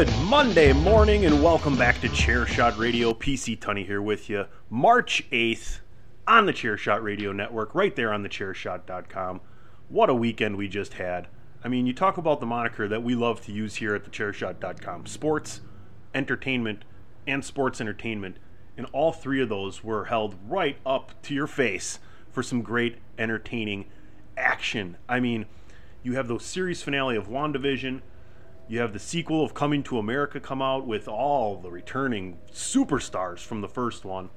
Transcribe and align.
Good 0.00 0.18
Monday 0.22 0.72
morning 0.72 1.26
and 1.26 1.42
welcome 1.42 1.76
back 1.76 2.00
to 2.00 2.08
Chairshot 2.08 2.78
Radio. 2.78 3.12
PC 3.12 3.58
Tunney 3.58 3.84
here 3.84 4.00
with 4.00 4.30
you. 4.30 4.46
March 4.70 5.28
8th 5.30 5.80
on 6.26 6.46
the 6.46 6.54
Chairshot 6.54 7.02
Radio 7.02 7.32
Network, 7.32 7.74
right 7.74 7.94
there 7.94 8.10
on 8.10 8.24
thechairshot.com. 8.24 9.42
What 9.90 10.08
a 10.08 10.14
weekend 10.14 10.56
we 10.56 10.68
just 10.68 10.94
had. 10.94 11.28
I 11.62 11.68
mean, 11.68 11.86
you 11.86 11.92
talk 11.92 12.16
about 12.16 12.40
the 12.40 12.46
moniker 12.46 12.88
that 12.88 13.02
we 13.02 13.14
love 13.14 13.42
to 13.42 13.52
use 13.52 13.74
here 13.74 13.94
at 13.94 14.10
thechairshot.com 14.10 15.04
sports, 15.04 15.60
entertainment, 16.14 16.86
and 17.26 17.44
sports 17.44 17.78
entertainment. 17.78 18.38
And 18.78 18.86
all 18.92 19.12
three 19.12 19.42
of 19.42 19.50
those 19.50 19.84
were 19.84 20.06
held 20.06 20.34
right 20.48 20.78
up 20.86 21.20
to 21.24 21.34
your 21.34 21.46
face 21.46 21.98
for 22.32 22.42
some 22.42 22.62
great 22.62 22.96
entertaining 23.18 23.84
action. 24.38 24.96
I 25.10 25.20
mean, 25.20 25.44
you 26.02 26.14
have 26.14 26.26
the 26.26 26.40
series 26.40 26.80
finale 26.80 27.16
of 27.16 27.28
WandaVision. 27.28 28.00
You 28.70 28.78
have 28.78 28.92
the 28.92 29.00
sequel 29.00 29.44
of 29.44 29.52
Coming 29.52 29.82
to 29.82 29.98
America 29.98 30.38
come 30.38 30.62
out 30.62 30.86
with 30.86 31.08
all 31.08 31.56
the 31.56 31.72
returning 31.72 32.38
superstars 32.52 33.40
from 33.40 33.62
the 33.62 33.68
first 33.68 34.04
one. 34.04 34.30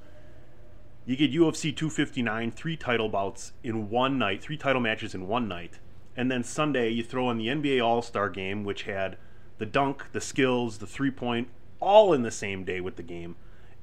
You 1.06 1.16
get 1.16 1.32
UFC 1.32 1.66
259, 1.66 2.50
three 2.50 2.76
title 2.76 3.10
bouts 3.10 3.54
in 3.64 3.92
one 3.92 4.18
night, 4.18 4.42
three 4.42 4.58
title 4.58 4.82
matches 4.82 5.14
in 5.14 5.28
one 5.28 5.48
night. 5.48 5.78
And 6.18 6.32
then 6.32 6.44
Sunday, 6.44 6.90
you 6.90 7.04
throw 7.04 7.30
in 7.30 7.38
the 7.38 7.46
NBA 7.46 7.86
All 7.86 8.02
Star 8.02 8.28
game, 8.28 8.64
which 8.64 8.84
had 8.84 9.20
the 9.60 9.68
dunk, 9.68 10.06
the 10.14 10.20
skills, 10.20 10.80
the 10.80 10.88
three 10.88 11.12
point, 11.12 11.50
all 11.80 12.12
in 12.12 12.24
the 12.24 12.32
same 12.32 12.64
day 12.64 12.82
with 12.82 12.96
the 12.96 13.04
game. 13.04 13.36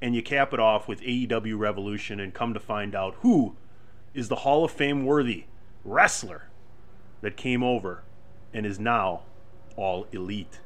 And 0.02 0.16
you 0.16 0.22
cap 0.22 0.52
it 0.52 0.58
off 0.58 0.88
with 0.88 1.00
AEW 1.02 1.56
Revolution 1.60 2.18
and 2.18 2.34
come 2.34 2.54
to 2.54 2.60
find 2.60 2.96
out 2.96 3.14
who 3.20 3.54
is 4.14 4.26
the 4.26 4.42
Hall 4.42 4.64
of 4.64 4.72
Fame 4.72 5.04
worthy 5.04 5.44
wrestler 5.84 6.48
that 7.20 7.36
came 7.36 7.62
over 7.62 8.02
and 8.52 8.66
is 8.66 8.80
now 8.80 9.22
all 9.80 10.06
elite. 10.12 10.60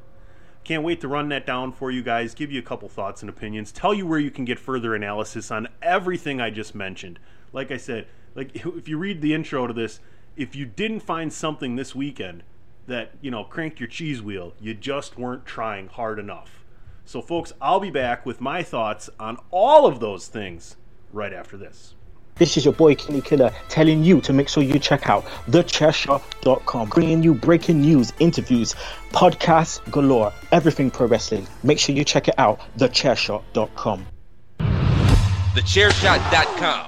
Can't 0.63 0.83
wait 0.83 0.99
to 1.01 1.07
run 1.07 1.29
that 1.29 1.45
down 1.45 1.71
for 1.71 1.91
you 1.91 2.01
guys, 2.01 2.33
give 2.33 2.51
you 2.51 2.59
a 2.59 2.63
couple 2.63 2.89
thoughts 2.89 3.21
and 3.21 3.29
opinions, 3.29 3.71
tell 3.71 3.93
you 3.93 4.05
where 4.05 4.19
you 4.19 4.31
can 4.31 4.45
get 4.45 4.59
further 4.59 4.95
analysis 4.95 5.51
on 5.51 5.67
everything 5.81 6.41
I 6.41 6.49
just 6.49 6.73
mentioned. 6.75 7.19
Like 7.53 7.71
I 7.71 7.77
said, 7.77 8.07
like 8.33 8.55
if 8.65 8.87
you 8.87 8.97
read 8.97 9.21
the 9.21 9.33
intro 9.33 9.67
to 9.67 9.73
this, 9.73 9.99
if 10.35 10.55
you 10.55 10.65
didn't 10.65 11.01
find 11.01 11.31
something 11.31 11.75
this 11.75 11.95
weekend 11.95 12.43
that, 12.87 13.11
you 13.21 13.31
know, 13.31 13.43
cranked 13.43 13.79
your 13.79 13.87
cheese 13.87 14.21
wheel, 14.21 14.53
you 14.59 14.73
just 14.73 15.17
weren't 15.17 15.45
trying 15.45 15.87
hard 15.87 16.19
enough. 16.19 16.65
So 17.05 17.21
folks, 17.21 17.53
I'll 17.61 17.79
be 17.79 17.91
back 17.91 18.25
with 18.25 18.41
my 18.41 18.63
thoughts 18.63 19.09
on 19.19 19.37
all 19.51 19.85
of 19.85 19.99
those 19.99 20.27
things 20.27 20.75
right 21.13 21.33
after 21.33 21.57
this. 21.57 21.93
This 22.37 22.57
is 22.57 22.65
your 22.65 22.73
boy 22.73 22.95
Kenny 22.95 23.21
Killer 23.21 23.49
telling 23.69 24.03
you 24.03 24.19
to 24.21 24.33
make 24.33 24.49
sure 24.49 24.61
you 24.61 24.77
check 24.77 25.09
out 25.09 25.23
thechairshot.com, 25.47 26.89
bringing 26.89 27.23
you 27.23 27.33
breaking 27.33 27.79
news, 27.79 28.11
interviews, 28.19 28.75
podcasts 29.11 29.79
galore, 29.89 30.33
everything 30.51 30.91
pro 30.91 31.07
wrestling. 31.07 31.47
Make 31.63 31.79
sure 31.79 31.95
you 31.95 32.03
check 32.03 32.27
it 32.27 32.35
out, 32.37 32.59
thechairshot.com. 32.77 34.05
TheChairShot.com. 35.55 36.87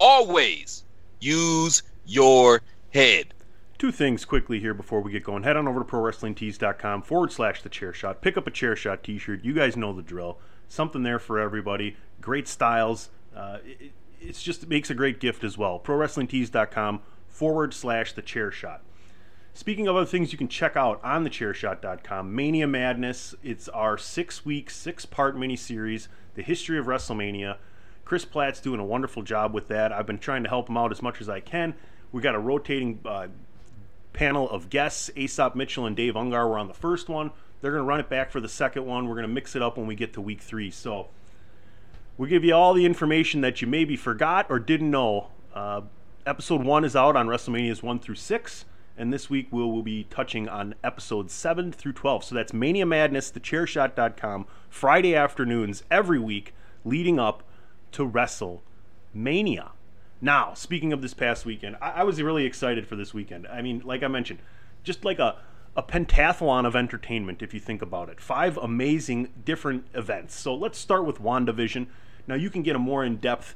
Always 0.00 0.84
use 1.20 1.82
your 2.06 2.62
head. 2.88 3.34
Two 3.76 3.92
things 3.92 4.24
quickly 4.24 4.58
here 4.58 4.72
before 4.72 5.02
we 5.02 5.12
get 5.12 5.22
going. 5.22 5.42
Head 5.42 5.58
on 5.58 5.68
over 5.68 5.80
to 5.80 5.84
ProWrestlingTees.com 5.84 7.02
forward 7.02 7.30
slash 7.30 7.60
the 7.60 7.68
chair 7.68 7.92
shot. 7.92 8.22
Pick 8.22 8.38
up 8.38 8.46
a 8.46 8.50
chair 8.50 8.74
shot 8.74 9.02
t 9.02 9.18
shirt. 9.18 9.44
You 9.44 9.52
guys 9.52 9.76
know 9.76 9.92
the 9.92 10.00
drill. 10.00 10.38
Something 10.70 11.02
there 11.02 11.18
for 11.18 11.38
everybody. 11.38 11.98
Great 12.22 12.48
styles. 12.48 13.10
Uh, 13.36 13.58
it, 13.62 13.92
it's 14.20 14.42
just 14.42 14.62
it 14.62 14.68
makes 14.68 14.90
a 14.90 14.94
great 14.94 15.20
gift 15.20 15.44
as 15.44 15.56
well. 15.56 15.78
ProWrestlingTees.com 15.78 17.00
forward 17.28 17.74
slash 17.74 18.12
the 18.12 18.22
chair 18.22 18.50
shot. 18.50 18.82
Speaking 19.54 19.88
of 19.88 19.96
other 19.96 20.06
things 20.06 20.32
you 20.32 20.38
can 20.38 20.48
check 20.48 20.76
out 20.76 21.02
on 21.02 21.24
thechairshot.com, 21.24 22.34
Mania 22.34 22.66
Madness. 22.66 23.34
It's 23.42 23.68
our 23.70 23.96
six 23.96 24.44
week, 24.44 24.70
six 24.70 25.06
part 25.06 25.36
miniseries, 25.36 26.08
The 26.34 26.42
History 26.42 26.78
of 26.78 26.86
WrestleMania. 26.86 27.56
Chris 28.04 28.24
Platt's 28.24 28.60
doing 28.60 28.80
a 28.80 28.84
wonderful 28.84 29.22
job 29.22 29.54
with 29.54 29.68
that. 29.68 29.92
I've 29.92 30.06
been 30.06 30.18
trying 30.18 30.42
to 30.42 30.48
help 30.48 30.68
him 30.68 30.76
out 30.76 30.92
as 30.92 31.02
much 31.02 31.20
as 31.20 31.28
I 31.28 31.40
can. 31.40 31.74
We 32.12 32.22
got 32.22 32.34
a 32.34 32.38
rotating 32.38 33.00
uh, 33.04 33.28
panel 34.12 34.48
of 34.50 34.70
guests. 34.70 35.10
Aesop 35.16 35.56
Mitchell 35.56 35.86
and 35.86 35.96
Dave 35.96 36.14
Ungar 36.14 36.48
were 36.48 36.58
on 36.58 36.68
the 36.68 36.74
first 36.74 37.08
one. 37.08 37.30
They're 37.60 37.72
going 37.72 37.82
to 37.82 37.88
run 37.88 38.00
it 38.00 38.08
back 38.08 38.30
for 38.30 38.40
the 38.40 38.48
second 38.48 38.84
one. 38.84 39.08
We're 39.08 39.14
going 39.14 39.26
to 39.26 39.32
mix 39.32 39.56
it 39.56 39.62
up 39.62 39.76
when 39.76 39.86
we 39.86 39.94
get 39.94 40.12
to 40.12 40.20
week 40.20 40.40
three. 40.40 40.70
So 40.70 41.08
we'll 42.16 42.28
give 42.28 42.44
you 42.44 42.54
all 42.54 42.74
the 42.74 42.86
information 42.86 43.40
that 43.42 43.60
you 43.60 43.68
maybe 43.68 43.96
forgot 43.96 44.46
or 44.48 44.58
didn't 44.58 44.90
know. 44.90 45.28
Uh, 45.54 45.82
episode 46.26 46.64
one 46.64 46.84
is 46.84 46.96
out 46.96 47.16
on 47.16 47.28
WrestleManias 47.28 47.82
1 47.82 47.98
through 48.00 48.14
6. 48.14 48.64
and 48.98 49.12
this 49.12 49.28
week 49.28 49.48
we'll, 49.50 49.70
we'll 49.70 49.82
be 49.82 50.04
touching 50.04 50.48
on 50.48 50.74
episodes 50.82 51.32
7 51.32 51.72
through 51.72 51.92
12. 51.92 52.24
So 52.24 52.34
that's 52.34 52.52
Mania 52.52 52.86
Madness, 52.86 53.30
thechairshot.com, 53.30 54.46
Friday 54.68 55.14
afternoons 55.14 55.82
every 55.90 56.18
week 56.18 56.54
leading 56.84 57.18
up 57.18 57.42
to 57.92 58.08
WrestleMania. 58.08 59.70
Now, 60.20 60.54
speaking 60.54 60.92
of 60.92 61.02
this 61.02 61.14
past 61.14 61.44
weekend, 61.44 61.76
I, 61.80 61.90
I 61.90 62.02
was 62.04 62.20
really 62.22 62.46
excited 62.46 62.86
for 62.86 62.96
this 62.96 63.12
weekend. 63.12 63.46
I 63.48 63.60
mean, 63.60 63.82
like 63.84 64.02
I 64.02 64.08
mentioned, 64.08 64.38
just 64.82 65.04
like 65.04 65.18
a, 65.18 65.36
a 65.76 65.82
pentathlon 65.82 66.66
of 66.66 66.74
entertainment, 66.74 67.42
if 67.42 67.52
you 67.52 67.60
think 67.60 67.82
about 67.82 68.08
it. 68.08 68.20
Five 68.20 68.56
amazing 68.56 69.32
different 69.44 69.86
events. 69.92 70.34
So 70.34 70.54
let's 70.54 70.78
start 70.78 71.04
with 71.04 71.20
WandaVision. 71.20 71.86
Now, 72.26 72.34
you 72.34 72.50
can 72.50 72.62
get 72.62 72.76
a 72.76 72.78
more 72.78 73.04
in 73.04 73.16
depth 73.16 73.54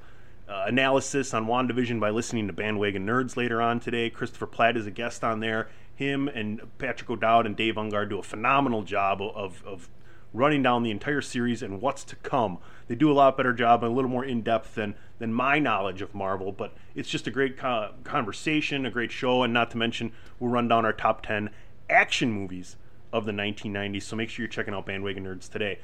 uh, 0.49 0.65
analysis 0.67 1.33
on 1.33 1.47
WandaVision 1.47 2.01
by 2.01 2.11
listening 2.11 2.47
to 2.47 2.53
Bandwagon 2.53 3.07
Nerds 3.07 3.37
later 3.37 3.63
on 3.63 3.81
today. 3.81 4.11
Christopher 4.11 4.47
Platt 4.47 4.77
is 4.77 4.87
a 4.87 4.91
guest 4.91 5.23
on 5.23 5.41
there. 5.41 5.69
Him 5.95 6.29
and 6.29 6.61
Patrick 6.79 7.11
O'Dowd 7.11 7.47
and 7.47 7.57
Dave 7.57 7.75
Ungar 7.75 8.09
do 8.09 8.19
a 8.19 8.23
phenomenal 8.23 8.83
job 8.83 9.21
of, 9.21 9.63
of 9.67 9.89
running 10.33 10.63
down 10.63 10.83
the 10.83 10.91
entire 10.91 11.21
series 11.21 11.63
and 11.63 11.81
what's 11.81 12.05
to 12.05 12.17
come. 12.17 12.59
They 12.89 12.95
do 12.95 13.11
a 13.11 13.15
lot 13.15 13.37
better 13.37 13.53
job 13.53 13.85
and 13.85 13.93
a 13.93 13.95
little 13.95 14.11
more 14.11 14.25
in 14.25 14.43
depth 14.43 14.75
than 14.75 14.95
than 15.19 15.35
my 15.35 15.59
knowledge 15.59 16.01
of 16.01 16.15
Marvel, 16.15 16.51
but 16.51 16.75
it's 16.95 17.11
just 17.11 17.27
a 17.27 17.31
great 17.31 17.59
co- 17.59 17.93
conversation, 18.05 18.87
a 18.87 18.91
great 18.91 19.13
show, 19.13 19.43
and 19.43 19.53
not 19.53 19.71
to 19.71 19.77
mention 19.77 20.13
we'll 20.39 20.51
run 20.51 20.67
down 20.67 20.87
our 20.87 20.95
top 20.95 21.23
ten 21.23 21.51
action 21.91 22.33
movies 22.33 22.77
of 23.13 23.27
the 23.27 23.33
1990s. 23.33 24.05
So 24.05 24.17
make 24.17 24.31
sure 24.31 24.45
you're 24.45 24.51
checking 24.51 24.73
out 24.73 24.87
Bandwagon 24.87 25.25
Nerds 25.25 25.51
today. 25.51 25.81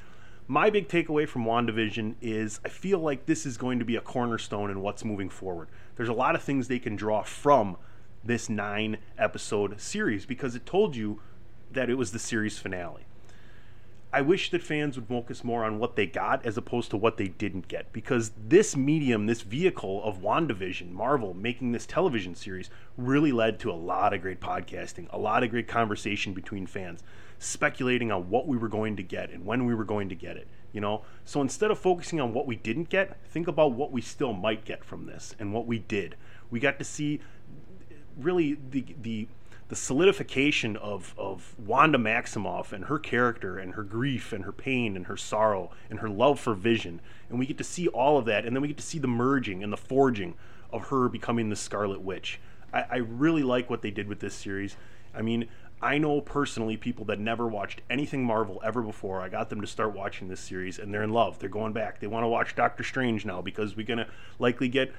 My 0.48 0.70
big 0.70 0.87
takeaway 0.87 1.28
from 1.28 1.44
WandaVision 1.44 2.14
is 2.20 2.60
I 2.64 2.69
feel 2.69 3.00
like 3.00 3.26
this 3.26 3.46
is 3.46 3.56
going 3.56 3.81
to 3.81 3.84
be 3.84 3.96
a 3.96 4.00
cornerstone 4.00 4.70
in 4.70 4.81
what's 4.81 5.04
moving 5.04 5.28
forward. 5.28 5.66
There's 5.96 6.08
a 6.08 6.12
lot 6.12 6.37
of 6.37 6.43
things 6.43 6.69
they 6.69 6.78
can 6.78 6.94
draw 6.94 7.25
from 7.25 7.76
this 8.22 8.48
nine 8.48 8.98
episode 9.19 9.81
series 9.81 10.25
because 10.25 10.54
it 10.54 10.64
told 10.64 10.94
you 10.94 11.20
that 11.72 11.90
it 11.90 11.94
was 11.94 12.12
the 12.12 12.20
series 12.20 12.60
finale. 12.60 13.06
I 14.12 14.20
wish 14.20 14.52
that 14.52 14.62
fans 14.62 14.94
would 14.94 15.08
focus 15.08 15.43
more 15.43 15.64
on 15.64 15.81
what 15.81 15.96
they 15.96 16.06
got 16.06 16.46
as 16.46 16.56
opposed 16.56 16.90
to 16.90 16.96
what 16.96 17.16
they 17.16 17.26
didn't 17.26 17.66
get 17.66 17.92
because 17.92 18.31
this 18.38 18.76
medium, 18.76 19.26
this 19.26 19.42
vehicle 19.42 20.00
of 20.04 20.22
WandaVision, 20.22 20.92
Marvel 20.92 21.34
making 21.34 21.72
this 21.72 21.87
television 21.87 22.37
series 22.37 22.70
really 22.96 23.32
led 23.32 23.58
to 23.58 23.70
a 23.70 23.75
lot 23.75 24.14
of 24.14 24.22
great 24.22 24.40
podcasting, 24.40 25.08
a 25.10 25.19
lot 25.19 25.42
of 25.42 25.50
great 25.50 25.66
conversation 25.66 26.34
between 26.34 26.69
fans 26.69 27.02
speculating 27.38 28.10
on 28.10 28.30
what 28.30 28.46
we 28.46 28.56
were 28.56 28.68
going 28.68 28.96
to 28.96 29.02
get 29.02 29.30
and 29.30 29.44
when 29.44 29.66
we 29.66 29.74
were 29.74 29.84
going 29.84 30.08
to 30.08 30.14
get 30.14 30.36
it 30.36 30.48
you 30.72 30.80
know 30.80 31.02
so 31.24 31.40
instead 31.40 31.70
of 31.70 31.78
focusing 31.78 32.20
on 32.20 32.32
what 32.32 32.46
we 32.46 32.56
didn't 32.56 32.88
get 32.88 33.18
think 33.26 33.48
about 33.48 33.72
what 33.72 33.92
we 33.92 34.00
still 34.00 34.32
might 34.32 34.64
get 34.64 34.84
from 34.84 35.06
this 35.06 35.34
and 35.38 35.52
what 35.52 35.66
we 35.66 35.78
did 35.78 36.16
we 36.50 36.60
got 36.60 36.78
to 36.78 36.84
see 36.84 37.20
really 38.16 38.58
the 38.70 38.84
the 39.00 39.28
the 39.68 39.76
solidification 39.76 40.76
of, 40.76 41.12
of 41.18 41.54
Wanda 41.58 41.98
Maximoff 41.98 42.72
and 42.72 42.84
her 42.84 42.98
character 42.98 43.58
and 43.58 43.74
her 43.74 43.82
grief 43.82 44.32
and 44.32 44.44
her 44.44 44.52
pain 44.52 44.94
and 44.96 45.06
her 45.06 45.16
sorrow 45.16 45.70
and 45.90 45.98
her 45.98 46.08
love 46.08 46.38
for 46.38 46.54
Vision. 46.54 47.00
And 47.28 47.38
we 47.38 47.46
get 47.46 47.58
to 47.58 47.64
see 47.64 47.88
all 47.88 48.16
of 48.16 48.26
that. 48.26 48.44
And 48.44 48.54
then 48.54 48.62
we 48.62 48.68
get 48.68 48.76
to 48.76 48.82
see 48.84 49.00
the 49.00 49.08
merging 49.08 49.64
and 49.64 49.72
the 49.72 49.76
forging 49.76 50.34
of 50.72 50.88
her 50.88 51.08
becoming 51.08 51.48
the 51.48 51.56
Scarlet 51.56 52.00
Witch. 52.00 52.40
I, 52.72 52.84
I 52.90 52.96
really 52.96 53.42
like 53.42 53.68
what 53.68 53.82
they 53.82 53.90
did 53.90 54.06
with 54.06 54.20
this 54.20 54.34
series. 54.34 54.76
I 55.12 55.22
mean, 55.22 55.48
I 55.81 55.99
know 55.99 56.20
personally 56.20 56.76
people 56.76 57.05
that 57.06 57.20
never 57.20 57.46
watched 57.46 57.82
anything 57.90 58.25
Marvel 58.25 58.61
ever 58.64 58.82
before. 58.82 59.20
I 59.20 59.28
got 59.28 59.50
them 59.50 59.61
to 59.61 59.67
start 59.67 59.94
watching 59.94 60.28
this 60.28 60.40
series 60.40 60.78
and 60.78 60.93
they're 60.93 61.02
in 61.02 61.12
love. 61.12 61.38
They're 61.38 61.49
going 61.49 61.75
back. 61.75 62.00
They 62.00 62.06
want 62.06 62.25
to 62.25 62.28
watch 62.28 62.55
Doctor 62.55 62.82
Strange 62.82 63.26
now 63.26 63.43
because 63.43 63.76
we're 63.76 63.87
going 63.87 63.99
to 63.99 64.08
likely 64.38 64.69
get 64.69 64.93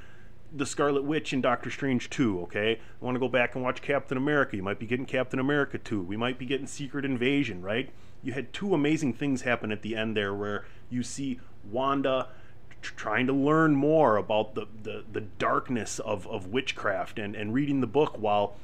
the 0.56 0.66
Scarlet 0.66 1.04
Witch 1.04 1.34
in 1.34 1.42
Doctor 1.42 1.70
Strange 1.70 2.10
2, 2.10 2.42
okay? 2.42 2.80
I 3.02 3.06
want 3.06 3.16
to 3.16 3.20
go 3.20 3.28
back 3.28 3.56
and 3.56 3.64
watch 3.64 3.82
Captain 3.82 4.18
America. 4.18 4.56
You 4.56 4.64
might 4.64 4.80
be 4.80 4.86
getting 4.86 5.06
Captain 5.06 5.40
America 5.40 5.78
2. 5.78 6.02
We 6.02 6.16
might 6.16 6.38
be 6.38 6.46
getting 6.46 6.68
Secret 6.68 7.06
Invasion, 7.06 7.62
right? 7.62 7.90
You 8.24 8.34
had 8.34 8.54
two 8.54 8.74
amazing 8.74 9.14
things 9.14 9.42
happen 9.42 9.72
at 9.72 9.82
the 9.82 9.96
end 9.96 10.16
there 10.16 10.34
where 10.34 10.66
you 10.90 11.04
see 11.04 11.40
Wanda 11.70 12.30
trying 12.82 13.28
to 13.28 13.34
learn 13.34 13.76
more 13.76 14.16
about 14.16 14.56
the, 14.56 14.68
the, 14.84 15.04
the 15.12 15.22
darkness 15.22 16.00
of, 16.00 16.28
of 16.28 16.48
witchcraft 16.48 17.20
and, 17.20 17.36
and 17.36 17.54
reading 17.54 17.82
the 17.82 17.88
book 17.88 18.16
while 18.18 18.56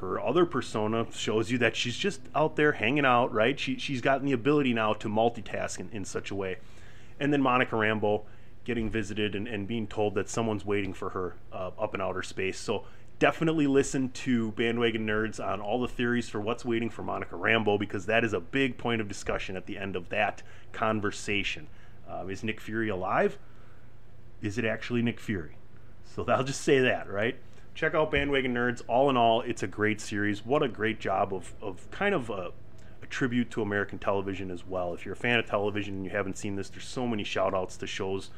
her 0.00 0.20
other 0.20 0.46
persona 0.46 1.06
shows 1.12 1.50
you 1.50 1.58
that 1.58 1.76
she's 1.76 1.96
just 1.96 2.20
out 2.34 2.56
there 2.56 2.72
hanging 2.72 3.04
out, 3.04 3.32
right? 3.32 3.58
She, 3.58 3.78
she's 3.78 4.00
gotten 4.00 4.26
the 4.26 4.32
ability 4.32 4.72
now 4.72 4.94
to 4.94 5.08
multitask 5.08 5.78
in, 5.78 5.90
in 5.92 6.04
such 6.04 6.30
a 6.30 6.34
way. 6.34 6.56
And 7.18 7.32
then 7.32 7.42
Monica 7.42 7.76
Rambeau 7.76 8.22
getting 8.64 8.88
visited 8.88 9.34
and, 9.34 9.46
and 9.46 9.66
being 9.66 9.86
told 9.86 10.14
that 10.14 10.28
someone's 10.28 10.64
waiting 10.64 10.94
for 10.94 11.10
her 11.10 11.34
uh, 11.52 11.70
up 11.78 11.94
in 11.94 12.00
outer 12.00 12.22
space. 12.22 12.58
So 12.58 12.84
definitely 13.18 13.66
listen 13.66 14.10
to 14.10 14.52
Bandwagon 14.52 15.06
Nerds 15.06 15.44
on 15.44 15.60
all 15.60 15.80
the 15.80 15.88
theories 15.88 16.28
for 16.28 16.40
what's 16.40 16.64
waiting 16.64 16.88
for 16.88 17.02
Monica 17.02 17.36
Rambeau 17.36 17.78
because 17.78 18.06
that 18.06 18.24
is 18.24 18.32
a 18.32 18.40
big 18.40 18.78
point 18.78 19.00
of 19.00 19.08
discussion 19.08 19.56
at 19.56 19.66
the 19.66 19.76
end 19.76 19.96
of 19.96 20.08
that 20.08 20.42
conversation. 20.72 21.68
Uh, 22.10 22.26
is 22.26 22.42
Nick 22.42 22.60
Fury 22.60 22.88
alive? 22.88 23.38
Is 24.40 24.56
it 24.56 24.64
actually 24.64 25.02
Nick 25.02 25.20
Fury? 25.20 25.56
So 26.04 26.24
I'll 26.28 26.44
just 26.44 26.62
say 26.62 26.80
that, 26.80 27.10
right? 27.10 27.36
Check 27.80 27.94
out 27.94 28.10
Bandwagon 28.10 28.54
Nerds. 28.54 28.82
All 28.88 29.08
in 29.08 29.16
all, 29.16 29.40
it's 29.40 29.62
a 29.62 29.66
great 29.66 30.02
series. 30.02 30.44
What 30.44 30.62
a 30.62 30.68
great 30.68 31.00
job 31.00 31.32
of, 31.32 31.54
of 31.62 31.90
kind 31.90 32.14
of 32.14 32.28
a, 32.28 32.50
a, 33.02 33.06
tribute 33.08 33.50
to 33.52 33.62
American 33.62 33.98
television 33.98 34.50
as 34.50 34.66
well. 34.66 34.92
If 34.92 35.06
you're 35.06 35.14
a 35.14 35.16
fan 35.16 35.38
of 35.38 35.46
television 35.46 35.94
and 35.94 36.04
you 36.04 36.10
haven't 36.10 36.36
seen 36.36 36.56
this, 36.56 36.68
there's 36.68 36.84
so 36.84 37.06
many 37.06 37.24
shout 37.24 37.54
outs 37.54 37.78
to 37.78 37.86
shows 37.86 38.28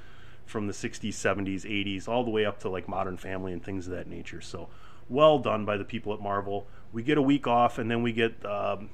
from 0.47 0.69
the 0.69 0.73
60s, 0.73 1.09
70s, 1.09 1.63
80s, 1.65 2.07
all 2.07 2.23
the 2.23 2.31
way 2.31 2.45
up 2.45 2.61
to 2.61 2.69
like 2.69 2.89
Modern 2.89 3.17
Family 3.17 3.53
and 3.53 3.61
things 3.65 3.89
of 3.89 3.95
that 3.95 4.07
nature. 4.07 4.41
So 4.41 4.69
well 5.09 5.41
done 5.41 5.65
by 5.65 5.77
the 5.77 5.85
people 5.85 6.15
at 6.15 6.21
Marvel. 6.21 6.69
We 6.93 7.03
get 7.03 7.19
a 7.19 7.23
week 7.23 7.49
off 7.49 7.79
and 7.79 7.91
then 7.91 8.01
we 8.05 8.13
get 8.13 8.47
um, 8.47 8.91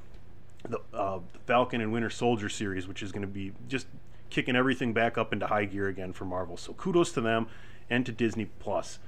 the, 0.67 0.81
uh, 0.95 1.19
Falcon 1.47 1.83
and 1.83 1.93
Winter 1.93 2.09
Soldier 2.09 2.49
series, 2.49 2.89
which 2.89 3.03
is 3.03 3.13
going 3.13 3.21
to 3.21 3.29
be 3.29 3.53
just 3.69 3.87
kicking 4.31 4.57
everything 4.57 4.95
back 4.95 5.19
up 5.19 5.35
into 5.35 5.47
high 5.47 5.67
gear 5.67 5.89
again 5.89 6.15
for 6.15 6.25
Marvel. 6.25 6.57
So 6.57 6.73
kudos 6.73 7.13
to 7.13 7.21
them 7.21 7.49
and 7.91 8.07
to 8.07 8.13
Disney 8.13 8.47
Plus. 8.47 8.99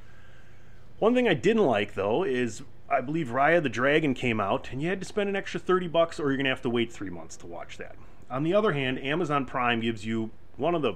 One 1.01 1.15
thing 1.15 1.27
I 1.27 1.33
didn't 1.33 1.65
like 1.65 1.95
though 1.95 2.25
is 2.25 2.63
I 2.91 3.01
believe 3.01 3.29
Raya 3.29 3.63
the 3.63 3.71
Dragon 3.71 4.13
came 4.13 4.39
out 4.39 4.69
and 4.71 4.83
you 4.83 4.91
had 4.91 5.01
to 5.01 5.07
spend 5.07 5.31
an 5.31 5.35
extra 5.35 5.59
30 5.59 5.89
bucks 5.89 6.21
or 6.21 6.25
you're 6.25 6.37
going 6.37 6.45
to 6.45 6.51
have 6.51 6.61
to 6.61 6.69
wait 6.71 6.93
3 6.93 7.09
months 7.09 7.39
to 7.39 7.47
watch 7.47 7.79
that. 7.79 7.97
On 8.31 8.43
the 8.43 8.53
other 8.53 8.73
hand, 8.73 9.03
Amazon 9.03 9.47
Prime 9.47 9.81
gives 9.81 10.05
you 10.05 10.31
one 10.59 10.75
of 10.75 10.83
the 10.83 10.95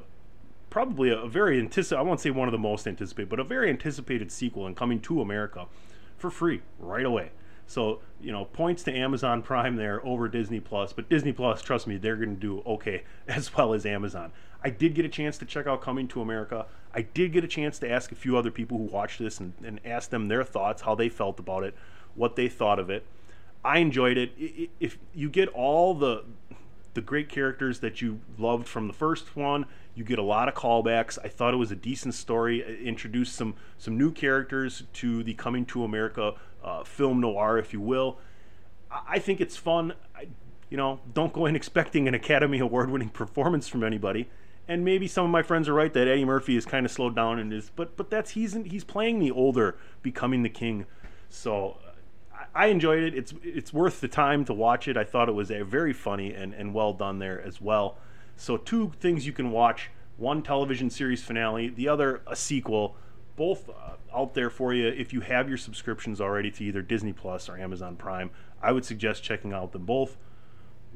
probably 0.69 1.09
a, 1.09 1.27
very 1.27 1.59
anticipated 1.59 1.99
I 1.99 2.03
won't 2.03 2.21
say 2.21 2.29
one 2.29 2.49
of 2.49 2.53
the 2.53 2.59
most 2.59 2.87
anticipated, 2.87 3.31
but 3.31 3.41
a 3.41 3.45
very 3.45 3.71
anticipated 3.71 4.31
sequel 4.31 4.67
and 4.67 4.77
coming 4.77 5.01
to 5.01 5.23
America 5.23 5.69
for 6.19 6.31
free 6.31 6.61
right 6.79 7.07
away. 7.07 7.31
So, 7.67 8.01
you 8.21 8.33
know, 8.33 8.45
points 8.45 8.83
to 8.85 8.93
Amazon 8.93 9.43
Prime 9.43 9.77
there 9.77 10.05
over 10.05 10.29
Disney 10.29 10.61
Plus, 10.61 10.93
but 10.93 11.09
Disney 11.09 11.33
Plus, 11.33 11.63
trust 11.63 11.87
me, 11.87 11.97
they're 11.97 12.17
going 12.17 12.35
to 12.35 12.41
do 12.41 12.63
okay 12.67 13.05
as 13.29 13.55
well 13.57 13.75
as 13.75 13.87
Amazon. 13.87 14.33
I 14.63 14.71
did 14.71 14.95
get 14.95 15.05
a 15.05 15.09
chance 15.09 15.39
to 15.39 15.45
check 15.45 15.67
out 15.67 15.83
Coming 15.83 16.09
to 16.09 16.21
America. 16.21 16.67
I 16.95 17.03
did 17.03 17.33
get 17.33 17.45
a 17.45 17.49
chance 17.49 17.79
to 17.81 17.91
ask 17.91 18.13
a 18.13 18.15
few 18.15 18.37
other 18.37 18.51
people 18.51 18.79
who 18.79 18.85
watched 18.85 19.19
this 19.19 19.41
and, 19.41 19.53
and 19.65 19.81
ask 19.85 20.11
them 20.11 20.29
their 20.29 20.45
thoughts, 20.45 20.83
how 20.83 20.95
they 20.95 21.09
felt 21.09 21.39
about 21.39 21.65
it, 21.65 21.75
what 22.15 22.37
they 22.37 22.49
thought 22.49 22.79
of 22.79 22.89
it. 22.89 23.05
I 23.65 23.79
enjoyed 23.79 24.19
it. 24.19 24.71
If 24.79 24.99
you 25.15 25.31
get 25.31 25.49
all 25.49 25.95
the 25.95 26.25
the 26.95 27.01
great 27.01 27.29
characters 27.29 27.81
that 27.81 28.01
you 28.01 28.21
loved 28.39 28.67
from 28.67 28.87
the 28.87 28.93
first 28.93 29.37
one, 29.37 29.67
you 29.95 30.05
get 30.05 30.19
a 30.19 30.23
lot 30.23 30.49
of 30.49 30.55
callbacks. 30.55 31.19
I 31.23 31.29
thought 31.29 31.55
it 31.55 31.59
was 31.59 31.71
a 31.71 31.77
decent 31.77 32.15
story. 32.15 32.61
It 32.61 32.81
introduced 32.81 33.35
some 33.35 33.55
some 33.79 33.99
new 33.99 34.11
characters 34.11 34.85
to 34.95 35.23
the 35.23 35.35
Coming 35.35 35.67
to 35.67 35.85
America 35.85 36.35
uh, 36.63 36.85
film 36.85 37.21
noir, 37.21 37.59
if 37.59 37.73
you 37.73 37.81
will. 37.81 38.19
I 38.91 39.19
think 39.19 39.41
it's 39.41 39.57
fun. 39.57 39.95
I, 40.17 40.29
you 40.71 40.77
know, 40.77 41.01
don't 41.13 41.33
go 41.33 41.47
in 41.47 41.57
expecting 41.63 42.09
an 42.09 42.15
Academy 42.15 42.59
Award 42.59 42.91
winning 42.91 43.11
performance 43.11 43.69
from 43.69 43.85
anybody 43.85 44.29
and 44.67 44.85
maybe 44.85 45.07
some 45.07 45.25
of 45.25 45.31
my 45.31 45.43
friends 45.43 45.69
are 45.69 45.75
right 45.75 45.93
that 45.93 46.09
Eddie 46.09 46.25
Murphy 46.25 46.57
is 46.57 46.65
kind 46.65 46.87
of 46.87 46.93
slowed 46.93 47.15
down 47.15 47.39
and 47.39 47.53
is, 47.53 47.71
but 47.75 47.97
but 47.97 48.11
that's 48.11 48.31
he's 48.31 48.55
he's 48.65 48.85
playing 48.85 49.19
the 49.19 49.31
older, 49.31 49.77
becoming 50.03 50.43
the 50.43 50.49
king. 50.49 50.87
So 51.29 51.79
I, 51.84 51.84
I 52.55 52.67
enjoyed 52.67 53.03
it. 53.03 53.15
It's 53.15 53.35
it's 53.43 53.73
worth 53.73 54.01
the 54.01 54.09
time 54.09 54.45
to 54.45 54.55
watch 54.55 54.87
it. 54.87 54.97
I 54.97 55.05
thought 55.05 55.29
it 55.29 55.33
was 55.33 55.51
a 55.51 55.63
very 55.63 55.93
funny 55.93 56.33
and 56.33 56.55
and 56.55 56.73
well 56.73 56.93
done 56.93 57.19
there 57.19 57.41
as 57.41 57.61
well. 57.61 57.99
So 58.37 58.57
two 58.57 58.93
things 59.01 59.27
you 59.27 59.33
can 59.33 59.51
watch: 59.51 59.91
one 60.17 60.43
television 60.43 60.91
series 60.91 61.23
finale, 61.23 61.69
the 61.69 61.89
other 61.89 62.23
a 62.27 62.37
sequel. 62.37 62.97
Both 63.37 63.69
uh, 63.69 63.97
out 64.15 64.35
there 64.35 64.49
for 64.49 64.73
you 64.73 64.87
if 64.87 65.13
you 65.13 65.21
have 65.21 65.49
your 65.49 65.59
subscriptions 65.59 66.21
already 66.21 66.53
to 66.53 66.65
either 66.65 66.83
Disney 66.83 67.13
Plus 67.13 67.49
or 67.49 67.59
Amazon 67.59 67.97
Prime. 67.97 68.31
I 68.63 68.71
would 68.71 68.85
suggest 68.85 69.25
checking 69.25 69.53
out 69.53 69.73
them 69.73 69.85
both. 69.85 70.17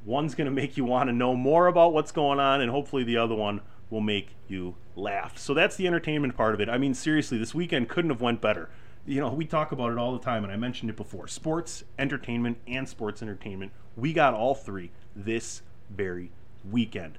One's 0.04 0.36
going 0.36 0.44
to 0.52 0.52
make 0.52 0.76
you 0.76 0.84
want 0.84 1.08
to 1.08 1.12
know 1.12 1.34
more 1.34 1.66
about 1.66 1.92
what's 1.92 2.12
going 2.12 2.38
on, 2.38 2.60
and 2.60 2.70
hopefully 2.70 3.02
the 3.02 3.16
other 3.16 3.34
one 3.34 3.60
will 3.90 4.00
make 4.00 4.36
you 4.46 4.76
laugh. 4.94 5.36
So 5.38 5.54
that's 5.54 5.74
the 5.74 5.88
entertainment 5.88 6.36
part 6.36 6.54
of 6.54 6.60
it. 6.60 6.68
I 6.68 6.78
mean, 6.78 6.94
seriously, 6.94 7.38
this 7.38 7.54
weekend 7.54 7.88
couldn't 7.88 8.10
have 8.10 8.20
went 8.20 8.40
better. 8.40 8.70
You 9.08 9.22
know, 9.22 9.32
we 9.32 9.46
talk 9.46 9.72
about 9.72 9.90
it 9.90 9.96
all 9.96 10.12
the 10.12 10.22
time, 10.22 10.44
and 10.44 10.52
I 10.52 10.56
mentioned 10.56 10.90
it 10.90 10.96
before. 10.96 11.28
Sports, 11.28 11.82
entertainment, 11.98 12.58
and 12.66 12.86
sports 12.86 13.22
entertainment. 13.22 13.72
We 13.96 14.12
got 14.12 14.34
all 14.34 14.54
three 14.54 14.90
this 15.16 15.62
very 15.88 16.30
weekend. 16.70 17.16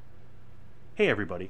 Hey, 0.94 1.10
everybody. 1.10 1.50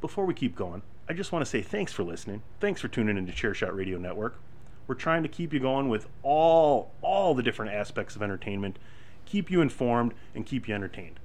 Before 0.00 0.26
we 0.26 0.34
keep 0.34 0.56
going, 0.56 0.82
I 1.08 1.12
just 1.12 1.30
want 1.30 1.44
to 1.44 1.48
say 1.48 1.62
thanks 1.62 1.92
for 1.92 2.02
listening. 2.02 2.42
Thanks 2.58 2.80
for 2.80 2.88
tuning 2.88 3.16
into 3.16 3.32
Chairshot 3.32 3.76
Radio 3.76 3.96
Network. 3.96 4.40
We're 4.88 4.96
trying 4.96 5.22
to 5.22 5.28
keep 5.28 5.52
you 5.52 5.60
going 5.60 5.88
with 5.88 6.08
all 6.24 6.90
all 7.00 7.32
the 7.36 7.42
different 7.44 7.72
aspects 7.72 8.16
of 8.16 8.24
entertainment, 8.24 8.76
keep 9.24 9.52
you 9.52 9.60
informed 9.60 10.14
and 10.34 10.44
keep 10.44 10.66
you 10.66 10.74
entertained. 10.74 11.20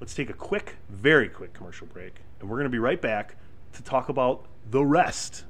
Let's 0.00 0.14
take 0.14 0.28
a 0.28 0.34
quick, 0.34 0.76
very 0.90 1.30
quick 1.30 1.54
commercial 1.54 1.86
break, 1.86 2.16
and 2.40 2.50
we're 2.50 2.56
going 2.56 2.64
to 2.64 2.68
be 2.68 2.78
right 2.78 3.00
back 3.00 3.36
to 3.72 3.82
talk 3.82 4.10
about 4.10 4.44
the 4.70 4.84
rest 4.84 5.44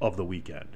of 0.00 0.16
the 0.16 0.24
weekend. 0.24 0.75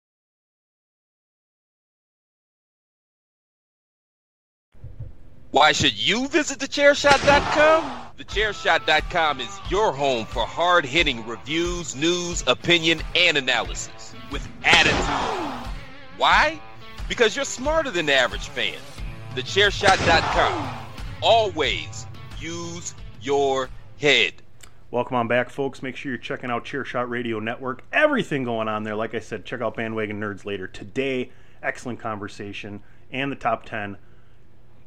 Why 5.51 5.73
should 5.73 6.01
you 6.01 6.29
visit 6.29 6.59
thechairshot.com? 6.59 8.13
Thechairshot.com 8.17 9.41
is 9.41 9.59
your 9.69 9.91
home 9.91 10.25
for 10.25 10.45
hard 10.45 10.85
hitting 10.85 11.27
reviews, 11.27 11.93
news, 11.93 12.41
opinion, 12.47 13.01
and 13.17 13.35
analysis 13.37 14.13
with 14.31 14.47
attitude. 14.63 15.69
Why? 16.15 16.57
Because 17.09 17.35
you're 17.35 17.43
smarter 17.43 17.91
than 17.91 18.05
the 18.05 18.13
average 18.13 18.47
fan. 18.47 18.77
Thechairshot.com. 19.35 20.77
Always 21.21 22.05
use 22.39 22.95
your 23.21 23.69
head. 23.99 24.31
Welcome 24.89 25.17
on 25.17 25.27
back, 25.27 25.49
folks. 25.49 25.83
Make 25.83 25.97
sure 25.97 26.13
you're 26.13 26.19
checking 26.19 26.49
out 26.49 26.63
Chairshot 26.63 27.09
Radio 27.09 27.41
Network. 27.41 27.83
Everything 27.91 28.45
going 28.45 28.69
on 28.69 28.83
there. 28.83 28.95
Like 28.95 29.15
I 29.15 29.19
said, 29.19 29.43
check 29.43 29.59
out 29.59 29.75
Bandwagon 29.75 30.17
Nerds 30.17 30.45
later 30.45 30.67
today. 30.67 31.29
Excellent 31.61 31.99
conversation 31.99 32.81
and 33.11 33.29
the 33.29 33.35
top 33.35 33.65
10 33.65 33.97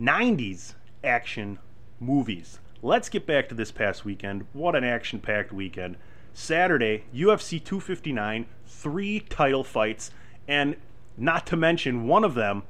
90s 0.00 0.74
action 1.02 1.58
movies. 2.00 2.58
Let's 2.82 3.08
get 3.08 3.26
back 3.26 3.48
to 3.48 3.54
this 3.54 3.70
past 3.70 4.04
weekend. 4.04 4.46
What 4.52 4.74
an 4.74 4.84
action 4.84 5.20
packed 5.20 5.52
weekend. 5.52 5.96
Saturday, 6.32 7.04
UFC 7.14 7.62
259, 7.62 8.46
three 8.66 9.20
title 9.20 9.64
fights, 9.64 10.10
and 10.48 10.76
not 11.16 11.46
to 11.46 11.56
mention 11.56 12.08
one 12.08 12.24
of 12.24 12.34
them 12.34 12.64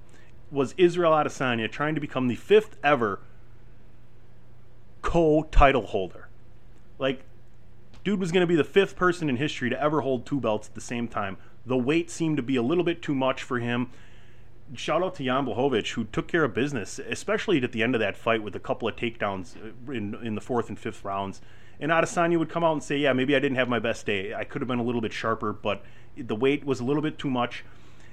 was 0.50 0.75
Israel 0.76 1.12
Adesanya 1.12 1.71
trying 1.71 1.95
to 1.95 2.00
become 2.00 2.28
the 2.28 2.35
fifth 2.35 2.76
ever 2.85 3.21
co 5.02 5.45
title 5.50 5.87
holder. 5.87 6.28
Like, 6.99 7.25
dude 8.04 8.21
was 8.21 8.31
going 8.31 8.43
to 8.43 8.47
be 8.47 8.54
the 8.54 8.64
fifth 8.64 8.97
person 8.97 9.28
in 9.28 9.37
history 9.37 9.71
to 9.71 9.83
ever 9.83 10.02
hold 10.02 10.26
two 10.26 10.40
belts 10.40 10.69
at 10.69 10.75
the 10.75 10.81
same 10.81 11.09
time. 11.09 11.38
The 11.66 11.76
weight 11.76 12.11
seemed 12.11 12.37
to 12.37 12.43
be 12.43 12.57
a 12.57 12.62
little 12.62 12.85
bit 12.85 13.02
too 13.02 13.14
much 13.14 13.43
for 13.43 13.59
him 13.59 13.90
shout 14.75 15.02
out 15.02 15.14
to 15.16 15.25
Jan 15.25 15.47
Blachowicz 15.47 15.92
who 15.92 16.04
took 16.04 16.28
care 16.28 16.44
of 16.44 16.54
business, 16.54 16.99
especially 16.99 17.62
at 17.62 17.73
the 17.73 17.83
end 17.83 17.94
of 17.94 18.00
that 18.00 18.16
fight 18.16 18.42
with 18.42 18.56
a 18.56 18.61
couple 18.61 18.88
of 18.88 18.97
takedowns 18.97 19.56
uh, 19.56 19.92
in 19.92 20.14
in 20.23 20.35
the 20.35 20.40
fourth 20.40 20.68
and 20.68 20.78
fifth 20.78 21.04
rounds. 21.04 21.40
And 21.80 21.90
Adesanya 21.90 22.38
would 22.38 22.49
come 22.49 22.64
out 22.64 22.73
and 22.73 22.83
say, 22.83 22.99
"Yeah, 22.99 23.12
maybe 23.12 23.37
I 23.37 23.40
didn't 23.40 23.56
have 23.56 23.68
my 23.68 23.78
best 23.78 24.06
day. 24.06 24.35
I 24.35 24.44
could 24.44 24.62
have 24.62 24.68
been 24.68 24.78
a 24.78 24.85
little 24.85 25.00
bit 25.00 25.12
sharper, 25.12 25.52
but 25.52 25.83
the 26.16 26.37
weight 26.37 26.64
was 26.64 26.80
a 26.80 26.85
little 26.85 27.02
bit 27.02 27.18
too 27.18 27.30
much." 27.30 27.64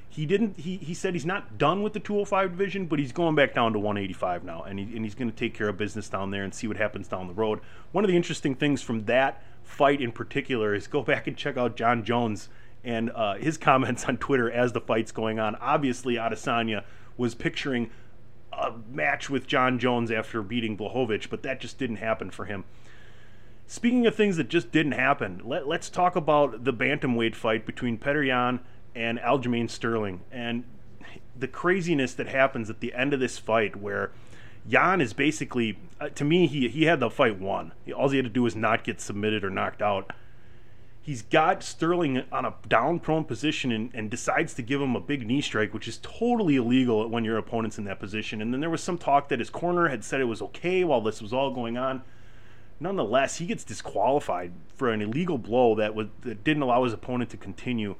He 0.09 0.25
didn't. 0.25 0.59
He, 0.59 0.75
he 0.75 0.93
said 0.93 1.13
he's 1.13 1.25
not 1.25 1.57
done 1.57 1.83
with 1.83 1.93
the 1.93 1.99
205 2.01 2.51
division, 2.51 2.85
but 2.87 2.99
he's 2.99 3.13
going 3.13 3.33
back 3.33 3.53
down 3.53 3.71
to 3.71 3.79
185 3.79 4.43
now, 4.43 4.63
and 4.63 4.77
he, 4.77 4.93
and 4.93 5.05
he's 5.05 5.15
going 5.15 5.31
to 5.31 5.35
take 5.35 5.53
care 5.53 5.69
of 5.69 5.77
business 5.77 6.09
down 6.09 6.31
there 6.31 6.43
and 6.43 6.53
see 6.53 6.67
what 6.67 6.75
happens 6.75 7.07
down 7.07 7.27
the 7.27 7.33
road. 7.33 7.61
One 7.93 8.03
of 8.03 8.09
the 8.09 8.17
interesting 8.17 8.55
things 8.55 8.81
from 8.81 9.05
that 9.05 9.41
fight 9.63 10.01
in 10.01 10.11
particular 10.11 10.75
is 10.75 10.87
go 10.87 11.01
back 11.01 11.27
and 11.27 11.37
check 11.37 11.55
out 11.55 11.77
Jon 11.77 12.03
Jones 12.03 12.49
and 12.83 13.11
uh, 13.11 13.35
his 13.35 13.57
comments 13.69 14.05
on 14.05 14.17
Twitter 14.17 14.51
as 14.51 14.73
the 14.73 14.81
fight's 14.81 15.11
going 15.11 15.39
on. 15.39 15.55
Obviously, 15.55 16.15
Adesanya 16.15 16.83
was 17.17 17.35
picturing 17.35 17.89
a 18.53 18.73
match 18.91 19.29
with 19.29 19.47
Jon 19.47 19.79
Jones 19.79 20.11
after 20.11 20.41
beating 20.41 20.77
Blachowicz, 20.77 21.29
but 21.29 21.43
that 21.43 21.59
just 21.59 21.77
didn't 21.77 21.97
happen 21.97 22.29
for 22.29 22.45
him. 22.45 22.65
Speaking 23.67 24.05
of 24.05 24.15
things 24.15 24.35
that 24.37 24.49
just 24.49 24.71
didn't 24.71 24.91
happen, 24.93 25.41
let, 25.45 25.65
us 25.65 25.89
talk 25.89 26.15
about 26.15 26.65
the 26.65 26.73
bantamweight 26.73 27.35
fight 27.35 27.65
between 27.65 27.97
Petr 27.97 28.27
Yan 28.27 28.59
and 28.93 29.17
Aljamain 29.19 29.69
Sterling, 29.69 30.21
and 30.29 30.65
the 31.37 31.47
craziness 31.47 32.13
that 32.15 32.27
happens 32.27 32.69
at 32.69 32.81
the 32.81 32.93
end 32.93 33.13
of 33.13 33.21
this 33.21 33.37
fight, 33.37 33.77
where 33.77 34.11
Yan 34.67 34.99
is 34.99 35.13
basically, 35.13 35.77
uh, 36.01 36.09
to 36.09 36.25
me, 36.25 36.47
he 36.47 36.67
he 36.67 36.83
had 36.83 36.99
the 36.99 37.09
fight 37.09 37.39
won. 37.39 37.71
All 37.95 38.09
he 38.09 38.17
had 38.17 38.25
to 38.25 38.29
do 38.29 38.43
was 38.43 38.55
not 38.55 38.83
get 38.83 38.99
submitted 38.99 39.43
or 39.45 39.49
knocked 39.49 39.81
out 39.81 40.11
he's 41.01 41.21
got 41.23 41.63
Sterling 41.63 42.23
on 42.31 42.45
a 42.45 42.53
down 42.67 42.99
prone 42.99 43.23
position 43.23 43.71
and, 43.71 43.91
and, 43.93 44.09
decides 44.09 44.53
to 44.53 44.61
give 44.61 44.81
him 44.81 44.95
a 44.95 44.99
big 44.99 45.25
knee 45.25 45.41
strike, 45.41 45.73
which 45.73 45.87
is 45.87 45.99
totally 46.01 46.55
illegal 46.55 47.07
when 47.09 47.25
your 47.25 47.37
opponent's 47.37 47.77
in 47.77 47.85
that 47.85 47.99
position. 47.99 48.41
And 48.41 48.53
then 48.53 48.61
there 48.61 48.69
was 48.69 48.83
some 48.83 48.97
talk 48.97 49.29
that 49.29 49.39
his 49.39 49.49
corner 49.49 49.87
had 49.87 50.03
said 50.03 50.21
it 50.21 50.25
was 50.25 50.41
okay 50.41 50.83
while 50.83 51.01
this 51.01 51.21
was 51.21 51.33
all 51.33 51.51
going 51.51 51.77
on. 51.77 52.03
Nonetheless, 52.79 53.37
he 53.37 53.45
gets 53.45 53.63
disqualified 53.63 54.53
for 54.75 54.89
an 54.89 55.01
illegal 55.01 55.37
blow 55.37 55.75
that, 55.75 55.93
was, 55.93 56.07
that 56.21 56.43
didn't 56.43 56.63
allow 56.63 56.83
his 56.83 56.93
opponent 56.93 57.29
to 57.31 57.37
continue. 57.37 57.95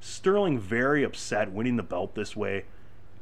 Sterling 0.00 0.58
very 0.58 1.02
upset 1.02 1.52
winning 1.52 1.76
the 1.76 1.82
belt 1.82 2.14
this 2.14 2.36
way. 2.36 2.64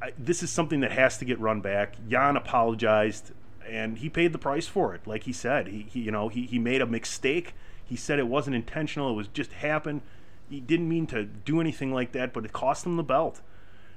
I, 0.02 0.12
this 0.18 0.42
is 0.42 0.50
something 0.50 0.80
that 0.80 0.92
has 0.92 1.18
to 1.18 1.24
get 1.24 1.38
run 1.38 1.60
back. 1.60 1.94
Yan 2.08 2.36
apologized 2.36 3.32
and 3.66 3.98
he 3.98 4.10
paid 4.10 4.32
the 4.32 4.38
price 4.38 4.66
for 4.66 4.94
it. 4.94 5.06
Like 5.06 5.24
he 5.24 5.32
said, 5.32 5.68
he, 5.68 5.86
he 5.88 6.00
you 6.00 6.10
know 6.10 6.28
he, 6.28 6.46
he 6.46 6.58
made 6.58 6.82
a 6.82 6.86
mistake 6.86 7.54
he 7.84 7.96
said 7.96 8.18
it 8.18 8.26
wasn't 8.26 8.56
intentional, 8.56 9.10
it 9.10 9.14
was 9.14 9.28
just 9.28 9.52
happened. 9.52 10.02
He 10.48 10.60
didn't 10.60 10.88
mean 10.88 11.06
to 11.08 11.24
do 11.24 11.60
anything 11.60 11.92
like 11.92 12.12
that, 12.12 12.32
but 12.32 12.44
it 12.44 12.52
cost 12.52 12.86
him 12.86 12.96
the 12.96 13.02
belt. 13.02 13.40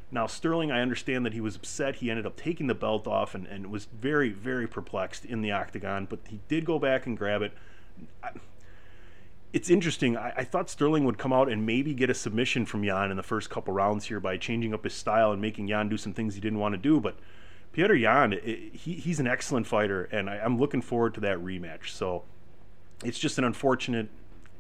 Now, 0.10 0.26
Sterling, 0.26 0.72
I 0.72 0.82
understand 0.82 1.26
that 1.26 1.34
he 1.34 1.42
was 1.42 1.58
upset. 1.58 1.98
He 1.98 2.10
ended 2.10 2.26
up 2.26 2.38
taking 2.38 2.68
the 2.68 2.76
belt 2.76 3.08
off 3.08 3.36
and, 3.36 3.46
and 3.48 3.70
was 3.70 3.86
very, 3.86 4.30
very 4.30 4.66
perplexed 4.66 5.26
in 5.26 5.42
the 5.42 5.52
octagon, 5.52 6.08
but 6.10 6.20
he 6.30 6.40
did 6.48 6.64
go 6.64 6.80
back 6.80 7.06
and 7.06 7.18
grab 7.18 7.42
it. 7.42 7.52
I, 8.24 8.30
it's 9.52 9.70
interesting. 9.70 10.16
I, 10.16 10.34
I, 10.38 10.44
thought 10.44 10.70
Sterling 10.70 11.04
would 11.06 11.18
come 11.18 11.34
out 11.34 11.50
and 11.50 11.66
maybe 11.66 11.94
get 11.94 12.10
a 12.10 12.14
submission 12.14 12.66
from 12.66 12.84
Yan 12.84 13.12
in 13.12 13.18
the 13.18 13.24
first 13.24 13.50
couple 13.50 13.74
rounds 13.74 14.06
here 14.06 14.20
by 14.20 14.38
changing 14.38 14.74
up 14.74 14.84
his 14.84 14.94
style 14.94 15.32
and 15.32 15.42
making 15.42 15.68
Yan 15.68 15.90
do 15.90 15.98
some 15.98 16.14
things 16.14 16.36
he 16.36 16.42
didn't 16.42 16.60
want 16.60 16.74
to 16.74 16.78
do. 16.78 17.00
But 17.00 17.18
Petr 17.74 18.00
Yan, 18.00 18.34
it, 18.34 18.76
he, 18.76 18.94
he's 18.94 19.20
an 19.20 19.28
excellent 19.28 19.68
fighter, 19.68 20.04
and 20.06 20.30
I, 20.30 20.38
I'm 20.38 20.58
looking 20.58 20.82
forward 20.82 21.14
to 21.16 21.22
that 21.22 21.38
rematch. 21.40 21.90
So 21.90 22.24
it's 23.04 23.20
just 23.20 23.38
an 23.38 23.44
unfortunate 23.44 24.10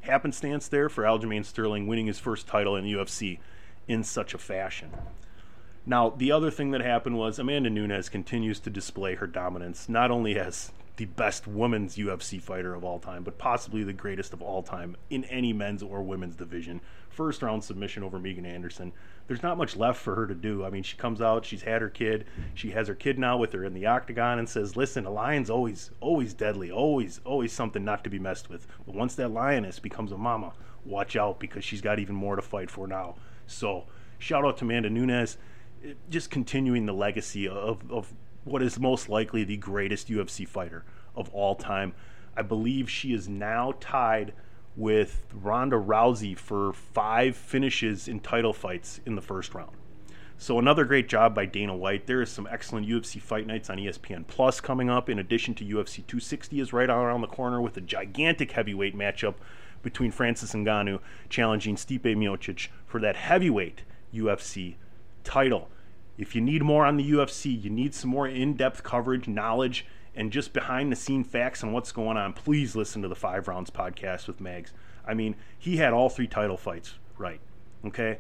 happenstance 0.01 0.67
there 0.67 0.89
for 0.89 1.03
Aljamain 1.03 1.45
Sterling 1.45 1.87
winning 1.87 2.07
his 2.07 2.19
first 2.19 2.47
title 2.47 2.75
in 2.75 2.83
the 2.83 2.93
UFC 2.93 3.39
in 3.87 4.03
such 4.03 4.33
a 4.33 4.37
fashion. 4.37 4.91
Now, 5.85 6.09
the 6.09 6.31
other 6.31 6.51
thing 6.51 6.71
that 6.71 6.81
happened 6.81 7.17
was 7.17 7.39
Amanda 7.39 7.69
Nunes 7.69 8.09
continues 8.09 8.59
to 8.61 8.69
display 8.69 9.15
her 9.15 9.27
dominance, 9.27 9.87
not 9.87 10.11
only 10.11 10.37
as 10.37 10.71
the 10.97 11.05
best 11.05 11.47
women's 11.47 11.95
UFC 11.95 12.41
fighter 12.41 12.73
of 12.73 12.83
all 12.83 12.99
time, 12.99 13.23
but 13.23 13.37
possibly 13.37 13.83
the 13.83 13.93
greatest 13.93 14.33
of 14.33 14.41
all 14.41 14.63
time 14.63 14.97
in 15.11 15.23
any 15.25 15.53
men's 15.53 15.83
or 15.83 16.01
women's 16.01 16.35
division. 16.35 16.81
First 17.09 17.43
round 17.43 17.63
submission 17.63 18.03
over 18.03 18.17
Megan 18.19 18.47
Anderson. 18.47 18.91
There's 19.27 19.43
not 19.43 19.59
much 19.59 19.75
left 19.75 20.01
for 20.01 20.15
her 20.15 20.25
to 20.25 20.33
do. 20.33 20.65
I 20.65 20.71
mean, 20.71 20.81
she 20.81 20.97
comes 20.97 21.21
out, 21.21 21.45
she's 21.45 21.61
had 21.61 21.83
her 21.83 21.89
kid, 21.89 22.25
she 22.55 22.71
has 22.71 22.87
her 22.87 22.95
kid 22.95 23.19
now 23.19 23.37
with 23.37 23.53
her 23.53 23.63
in 23.63 23.75
the 23.75 23.85
octagon 23.85 24.39
and 24.39 24.49
says, 24.49 24.75
"Listen, 24.75 25.05
a 25.05 25.11
lion's 25.11 25.51
always 25.51 25.91
always 25.99 26.33
deadly, 26.33 26.71
always 26.71 27.21
always 27.23 27.51
something 27.51 27.85
not 27.85 28.03
to 28.03 28.09
be 28.09 28.19
messed 28.19 28.49
with. 28.49 28.67
But 28.85 28.95
once 28.95 29.13
that 29.15 29.29
lioness 29.29 29.77
becomes 29.79 30.11
a 30.11 30.17
mama, 30.17 30.53
watch 30.83 31.15
out 31.15 31.39
because 31.39 31.63
she's 31.63 31.81
got 31.81 31.99
even 31.99 32.15
more 32.15 32.35
to 32.35 32.41
fight 32.41 32.71
for 32.71 32.87
now." 32.87 33.15
So, 33.45 33.85
shout 34.17 34.45
out 34.45 34.57
to 34.57 34.65
Amanda 34.65 34.89
Nunes, 34.89 35.37
eh, 35.85 35.93
just 36.09 36.31
continuing 36.31 36.87
the 36.87 36.93
legacy 36.93 37.47
of, 37.47 37.91
of 37.91 38.13
what 38.47 38.63
is 38.63 38.79
most 38.79 39.09
likely 39.09 39.43
the 39.43 39.57
greatest 39.57 40.09
UFC 40.09 40.47
fighter 40.47 40.83
of 41.15 41.29
all 41.33 41.55
time. 41.55 41.93
I 42.35 42.41
believe 42.41 42.89
she 42.89 43.13
is 43.13 43.27
now 43.27 43.73
tied 43.79 44.33
with 44.75 45.25
Ronda 45.33 45.75
Rousey 45.75 46.37
for 46.37 46.71
five 46.71 47.35
finishes 47.35 48.07
in 48.07 48.19
title 48.19 48.53
fights 48.53 49.01
in 49.05 49.15
the 49.15 49.21
first 49.21 49.55
round. 49.55 49.71
So 50.39 50.59
another 50.59 50.85
great 50.85 51.09
job 51.09 51.33
by 51.33 51.47
Dana 51.47 51.75
White. 51.75 52.05
There 52.05 52.21
is 52.21 52.29
some 52.29 52.47
excellent 52.51 52.87
UFC 52.87 53.19
fight 53.19 53.47
nights 53.47 53.71
on 53.71 53.79
ESPN 53.79 54.27
Plus 54.27 54.61
coming 54.61 54.87
up. 54.87 55.09
In 55.09 55.17
addition 55.17 55.55
to 55.55 55.65
UFC 55.65 56.05
260 56.05 56.59
is 56.59 56.71
right 56.71 56.89
around 56.89 57.21
the 57.21 57.27
corner 57.27 57.59
with 57.59 57.75
a 57.75 57.81
gigantic 57.81 58.51
heavyweight 58.51 58.95
matchup 58.95 59.33
between 59.81 60.11
Francis 60.11 60.53
Ngannou 60.53 60.99
challenging 61.27 61.75
Stipe 61.75 62.03
Miocic 62.03 62.67
for 62.85 63.01
that 63.01 63.15
heavyweight 63.15 63.81
UFC 64.13 64.75
title. 65.23 65.69
If 66.17 66.35
you 66.35 66.41
need 66.41 66.63
more 66.63 66.85
on 66.85 66.97
the 66.97 67.11
UFC, 67.11 67.63
you 67.63 67.69
need 67.69 67.93
some 67.93 68.09
more 68.09 68.27
in-depth 68.27 68.83
coverage, 68.83 69.27
knowledge, 69.27 69.85
and 70.15 70.31
just 70.31 70.51
behind 70.51 70.91
the 70.91 70.95
scene 70.95 71.23
facts 71.23 71.63
on 71.63 71.71
what's 71.71 71.91
going 71.91 72.17
on, 72.17 72.33
please 72.33 72.75
listen 72.75 73.03
to 73.03 73.07
the 73.07 73.15
Five 73.15 73.47
Rounds 73.47 73.69
podcast 73.69 74.27
with 74.27 74.41
Mags. 74.41 74.73
I 75.05 75.13
mean, 75.13 75.35
he 75.57 75.77
had 75.77 75.93
all 75.93 76.09
three 76.09 76.27
title 76.27 76.57
fights 76.57 76.95
right. 77.17 77.39
Okay. 77.85 78.17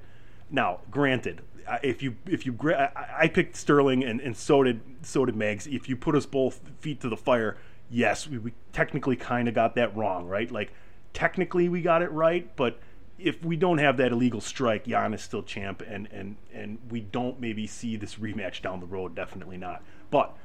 Now, 0.49 0.79
granted, 0.91 1.41
if 1.83 2.01
you 2.01 2.15
if 2.25 2.45
you 2.45 2.57
I 2.95 3.27
picked 3.27 3.55
Sterling 3.57 4.03
and, 4.03 4.21
and 4.21 4.37
so 4.37 4.63
did 4.63 4.79
so 5.01 5.25
did 5.25 5.35
Mags. 5.35 5.67
If 5.67 5.89
you 5.89 5.97
put 5.97 6.15
us 6.15 6.25
both 6.25 6.61
feet 6.79 7.01
to 7.01 7.09
the 7.09 7.17
fire, 7.17 7.57
yes, 7.89 8.27
we, 8.27 8.37
we 8.37 8.53
technically 8.71 9.15
kind 9.15 9.47
of 9.47 9.53
got 9.53 9.75
that 9.75 9.95
wrong, 9.97 10.27
right? 10.27 10.49
Like 10.49 10.71
technically 11.13 11.67
we 11.67 11.81
got 11.81 12.01
it 12.01 12.11
right, 12.11 12.55
but 12.55 12.79
if 13.19 13.43
we 13.43 13.55
don't 13.55 13.79
have 13.79 13.97
that 13.97 14.11
illegal 14.11 14.41
strike, 14.41 14.87
Yan 14.87 15.13
is 15.13 15.21
still 15.21 15.43
champ, 15.43 15.81
and 15.81 16.07
and 16.11 16.37
and 16.53 16.77
we 16.89 17.01
don't 17.01 17.39
maybe 17.39 17.65
see 17.67 17.95
this 17.95 18.15
rematch 18.15 18.61
down 18.61 18.79
the 18.79 18.85
road. 18.85 19.15
Definitely 19.15 19.57
not. 19.57 19.83
But 20.11 20.35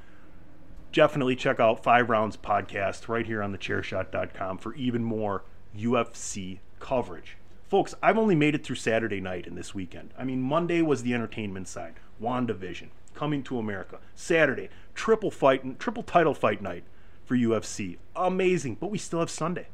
definitely 0.92 1.36
check 1.36 1.60
out 1.60 1.82
Five 1.82 2.08
Rounds 2.10 2.36
podcast 2.36 3.08
right 3.08 3.26
here 3.26 3.42
on 3.42 3.54
thechairshot.com 3.56 4.58
for 4.58 4.74
even 4.74 5.04
more 5.04 5.44
UFC 5.76 6.58
coverage. 6.80 7.36
Folks, 7.68 7.94
I've 8.02 8.18
only 8.18 8.34
made 8.34 8.54
it 8.54 8.64
through 8.64 8.76
Saturday 8.76 9.20
night 9.20 9.46
and 9.46 9.56
this 9.56 9.74
weekend. 9.74 10.10
I 10.18 10.24
mean, 10.24 10.42
Monday 10.42 10.82
was 10.82 11.02
the 11.02 11.14
entertainment 11.14 11.68
side, 11.68 11.94
WandaVision, 12.20 12.88
coming 13.14 13.42
to 13.44 13.58
America. 13.58 13.98
Saturday, 14.14 14.68
triple 14.94 15.30
fight, 15.30 15.64
and 15.64 15.78
triple 15.78 16.02
title 16.02 16.34
fight 16.34 16.60
night 16.60 16.84
for 17.24 17.34
UFC. 17.34 17.96
Amazing, 18.14 18.76
but 18.78 18.90
we 18.90 18.98
still 18.98 19.20
have 19.20 19.30
Sunday. 19.30 19.68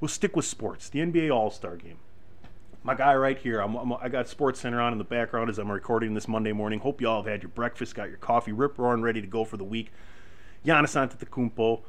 We'll 0.00 0.08
stick 0.08 0.36
with 0.36 0.46
sports, 0.46 0.88
the 0.88 1.00
NBA 1.00 1.30
All 1.34 1.50
Star 1.50 1.76
game. 1.76 1.98
My 2.82 2.94
guy 2.94 3.14
right 3.16 3.36
here, 3.36 3.60
I'm, 3.60 3.74
I'm, 3.74 3.92
i 3.94 4.08
got 4.08 4.28
Sports 4.28 4.60
Center 4.60 4.80
on 4.80 4.92
in 4.92 4.98
the 4.98 5.04
background 5.04 5.50
as 5.50 5.58
I'm 5.58 5.70
recording 5.70 6.14
this 6.14 6.28
Monday 6.28 6.52
morning. 6.52 6.80
Hope 6.80 7.00
you 7.00 7.08
all 7.08 7.22
have 7.22 7.30
had 7.30 7.42
your 7.42 7.50
breakfast, 7.50 7.94
got 7.94 8.08
your 8.08 8.18
coffee, 8.18 8.52
rip 8.52 8.78
roaring, 8.78 9.02
ready 9.02 9.20
to 9.20 9.26
go 9.26 9.44
for 9.44 9.56
the 9.56 9.64
week. 9.64 9.90
Giannis 10.64 10.96
Antetokounmpo 10.96 11.82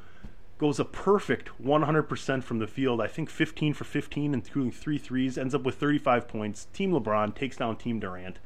goes 0.58 0.78
a 0.78 0.84
perfect 0.84 1.50
100% 1.62 2.42
from 2.42 2.58
the 2.58 2.66
field. 2.66 3.00
I 3.00 3.06
think 3.06 3.30
15 3.30 3.72
for 3.72 3.84
15, 3.84 4.34
including 4.34 4.72
three 4.72 4.98
threes. 4.98 5.38
Ends 5.38 5.54
up 5.54 5.62
with 5.62 5.76
35 5.76 6.28
points. 6.28 6.66
Team 6.72 6.92
LeBron 6.92 7.34
takes 7.34 7.56
down 7.56 7.76
Team 7.76 7.98
Durant 8.00 8.38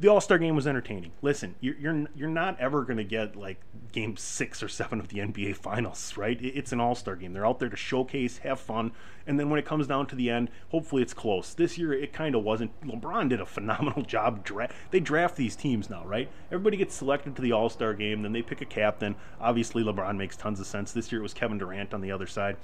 the 0.00 0.08
All 0.08 0.20
Star 0.20 0.38
game 0.38 0.54
was 0.54 0.66
entertaining. 0.66 1.10
Listen, 1.22 1.56
you're 1.60 1.76
you're, 1.76 2.06
you're 2.14 2.28
not 2.28 2.58
ever 2.60 2.82
going 2.82 2.98
to 2.98 3.04
get 3.04 3.34
like 3.34 3.60
game 3.90 4.16
six 4.16 4.62
or 4.62 4.68
seven 4.68 5.00
of 5.00 5.08
the 5.08 5.18
NBA 5.18 5.56
Finals, 5.56 6.16
right? 6.16 6.38
It's 6.40 6.72
an 6.72 6.80
All 6.80 6.94
Star 6.94 7.16
game. 7.16 7.32
They're 7.32 7.46
out 7.46 7.58
there 7.58 7.68
to 7.68 7.76
showcase, 7.76 8.38
have 8.38 8.60
fun, 8.60 8.92
and 9.26 9.40
then 9.40 9.50
when 9.50 9.58
it 9.58 9.66
comes 9.66 9.88
down 9.88 10.06
to 10.08 10.16
the 10.16 10.30
end, 10.30 10.50
hopefully 10.70 11.02
it's 11.02 11.14
close. 11.14 11.52
This 11.52 11.78
year 11.78 11.92
it 11.92 12.12
kind 12.12 12.34
of 12.34 12.44
wasn't. 12.44 12.80
LeBron 12.82 13.28
did 13.28 13.40
a 13.40 13.46
phenomenal 13.46 14.02
job. 14.06 14.44
Dra- 14.44 14.70
they 14.90 15.00
draft 15.00 15.36
these 15.36 15.56
teams 15.56 15.90
now, 15.90 16.04
right? 16.04 16.28
Everybody 16.52 16.76
gets 16.76 16.94
selected 16.94 17.34
to 17.36 17.42
the 17.42 17.52
All 17.52 17.68
Star 17.68 17.92
game, 17.94 18.22
then 18.22 18.32
they 18.32 18.42
pick 18.42 18.60
a 18.60 18.66
captain. 18.66 19.16
Obviously, 19.40 19.82
LeBron 19.82 20.16
makes 20.16 20.36
tons 20.36 20.60
of 20.60 20.66
sense. 20.66 20.92
This 20.92 21.10
year 21.10 21.20
it 21.20 21.24
was 21.24 21.34
Kevin 21.34 21.58
Durant 21.58 21.92
on 21.92 22.00
the 22.00 22.12
other 22.12 22.26
side. 22.26 22.56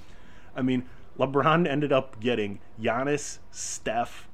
I 0.55 0.61
mean, 0.61 0.85
LeBron 1.19 1.67
ended 1.69 1.91
up 1.91 2.21
getting 2.21 2.59
Giannis, 2.79 3.39
Steph, 3.51 4.29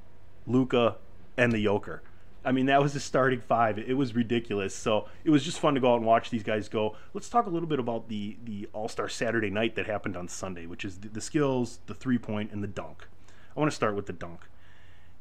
Luka, 0.46 0.96
and 1.36 1.50
the 1.50 1.64
Joker 1.64 2.02
I 2.44 2.52
mean, 2.52 2.66
that 2.66 2.82
was 2.82 2.92
the 2.92 3.00
starting 3.00 3.40
five. 3.40 3.78
It 3.78 3.96
was 3.96 4.14
ridiculous. 4.14 4.74
So 4.74 5.08
it 5.24 5.30
was 5.30 5.44
just 5.44 5.60
fun 5.60 5.74
to 5.74 5.80
go 5.80 5.92
out 5.92 5.96
and 5.96 6.06
watch 6.06 6.30
these 6.30 6.42
guys 6.42 6.68
go. 6.68 6.96
Let's 7.14 7.28
talk 7.28 7.46
a 7.46 7.50
little 7.50 7.68
bit 7.68 7.78
about 7.78 8.08
the 8.08 8.36
the 8.44 8.68
All 8.72 8.88
Star 8.88 9.08
Saturday 9.08 9.50
night 9.50 9.76
that 9.76 9.86
happened 9.86 10.16
on 10.16 10.28
Sunday, 10.28 10.66
which 10.66 10.84
is 10.84 10.98
the, 10.98 11.08
the 11.08 11.20
skills, 11.20 11.80
the 11.86 11.94
three 11.94 12.18
point, 12.18 12.52
and 12.52 12.62
the 12.62 12.68
dunk. 12.68 13.06
I 13.56 13.60
want 13.60 13.70
to 13.70 13.76
start 13.76 13.94
with 13.94 14.06
the 14.06 14.12
dunk. 14.12 14.40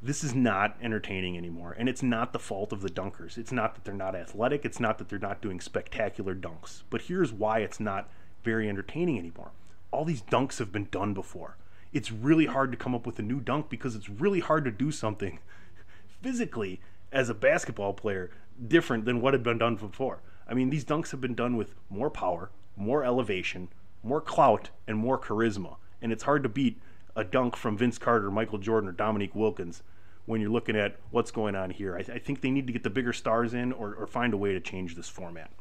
This 0.04 0.24
is 0.24 0.34
not 0.34 0.78
entertaining 0.82 1.38
anymore, 1.38 1.76
and 1.78 1.88
it's 1.88 2.02
not 2.02 2.34
the 2.34 2.40
fault 2.40 2.74
of 2.74 2.82
the 2.82 2.90
dunkers. 2.90 3.38
It's 3.38 3.52
not 3.52 3.76
that 3.76 3.84
they're 3.84 3.94
not 3.94 4.16
athletic. 4.16 4.66
It's 4.66 4.80
not 4.80 4.98
that 4.98 5.10
they're 5.10 5.20
not 5.20 5.42
doing 5.42 5.60
spectacular 5.60 6.34
dunks. 6.34 6.82
But 6.90 7.04
here's 7.04 7.32
why 7.32 7.60
it's 7.60 7.80
not 7.80 8.10
very 8.44 8.68
entertaining 8.68 9.20
anymore. 9.20 9.52
All 9.92 10.04
these 10.04 10.24
dunks 10.24 10.58
have 10.58 10.72
been 10.72 10.88
done 10.90 11.14
before. 11.14 11.58
It's 11.94 12.12
really 12.12 12.48
hard 12.48 12.72
to 12.72 12.78
come 12.78 12.96
up 12.96 13.06
with 13.06 13.20
a 13.20 13.24
new 13.24 13.40
dunk 13.40 13.70
because 13.70 13.96
it's 13.96 14.10
really 14.10 14.40
hard 14.40 14.66
to 14.66 14.72
do 14.72 14.92
something 14.92 15.38
physically 16.22 16.80
as 17.12 17.30
a 17.30 17.34
basketball 17.34 17.94
player 17.94 18.32
different 18.68 19.06
than 19.06 19.22
what 19.22 19.34
had 19.34 19.44
been 19.44 19.58
done 19.58 19.76
before. 19.76 20.22
I 20.48 20.54
mean, 20.54 20.70
these 20.70 20.86
dunks 20.86 21.12
have 21.12 21.22
been 21.22 21.36
done 21.36 21.56
with 21.58 21.76
more 21.90 22.10
power, 22.10 22.52
more 22.76 23.04
elevation, 23.04 23.70
more 24.04 24.22
clout, 24.22 24.70
and 24.88 24.98
more 24.98 25.20
charisma. 25.20 25.78
And 26.02 26.12
it's 26.12 26.24
hard 26.24 26.44
to 26.44 26.50
beat 26.50 26.82
a 27.16 27.24
dunk 27.24 27.56
from 27.56 27.78
Vince 27.78 27.98
Carter, 27.98 28.32
Michael 28.32 28.58
Jordan, 28.58 28.90
or 28.90 28.94
Dominique 28.94 29.36
Wilkins 29.36 29.84
when 30.26 30.42
you're 30.42 30.50
looking 30.50 30.76
at 30.76 30.98
what's 31.12 31.32
going 31.32 31.56
on 31.56 31.70
here. 31.70 31.96
I, 31.96 32.04
th- 32.04 32.16
I 32.16 32.20
think 32.20 32.42
they 32.42 32.52
need 32.52 32.68
to 32.68 32.74
get 32.74 32.84
the 32.84 32.90
bigger 32.90 33.14
stars 33.14 33.54
in 33.54 33.72
or, 33.72 33.94
or 33.96 34.08
find 34.08 34.34
a 34.34 34.38
way 34.38 34.54
to 34.54 34.60
change 34.60 34.96
this 34.96 35.10
format. 35.10 35.52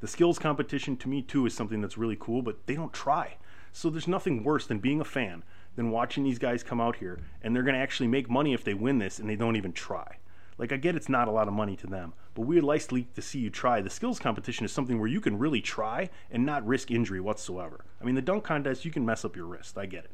The 0.00 0.08
skills 0.08 0.38
competition 0.38 0.96
to 0.98 1.08
me 1.08 1.22
too 1.22 1.46
is 1.46 1.54
something 1.54 1.80
that's 1.80 1.96
really 1.96 2.16
cool, 2.18 2.42
but 2.42 2.66
they 2.66 2.74
don't 2.74 2.92
try. 2.92 3.36
So 3.72 3.90
there's 3.90 4.08
nothing 4.08 4.44
worse 4.44 4.66
than 4.66 4.78
being 4.78 5.00
a 5.00 5.04
fan 5.04 5.44
than 5.76 5.90
watching 5.90 6.24
these 6.24 6.38
guys 6.38 6.62
come 6.62 6.80
out 6.80 6.96
here 6.96 7.20
and 7.42 7.54
they're 7.54 7.62
going 7.62 7.74
to 7.74 7.80
actually 7.80 8.08
make 8.08 8.30
money 8.30 8.52
if 8.52 8.64
they 8.64 8.74
win 8.74 8.98
this 8.98 9.18
and 9.18 9.28
they 9.28 9.36
don't 9.36 9.56
even 9.56 9.72
try. 9.72 10.18
Like, 10.56 10.72
I 10.72 10.76
get 10.76 10.94
it's 10.94 11.08
not 11.08 11.28
a 11.28 11.32
lot 11.32 11.48
of 11.48 11.54
money 11.54 11.76
to 11.76 11.86
them, 11.86 12.12
but 12.34 12.42
we 12.42 12.54
would 12.54 12.64
like 12.64 12.86
to 12.86 13.22
see 13.22 13.40
you 13.40 13.50
try. 13.50 13.80
The 13.80 13.90
skills 13.90 14.18
competition 14.18 14.64
is 14.64 14.72
something 14.72 14.98
where 14.98 15.08
you 15.08 15.20
can 15.20 15.38
really 15.38 15.60
try 15.60 16.10
and 16.30 16.46
not 16.46 16.66
risk 16.66 16.90
injury 16.90 17.20
whatsoever. 17.20 17.84
I 18.00 18.04
mean, 18.04 18.14
the 18.14 18.22
dunk 18.22 18.44
contest, 18.44 18.84
you 18.84 18.90
can 18.90 19.04
mess 19.04 19.24
up 19.24 19.36
your 19.36 19.46
wrist. 19.46 19.76
I 19.76 19.86
get 19.86 20.04
it. 20.04 20.12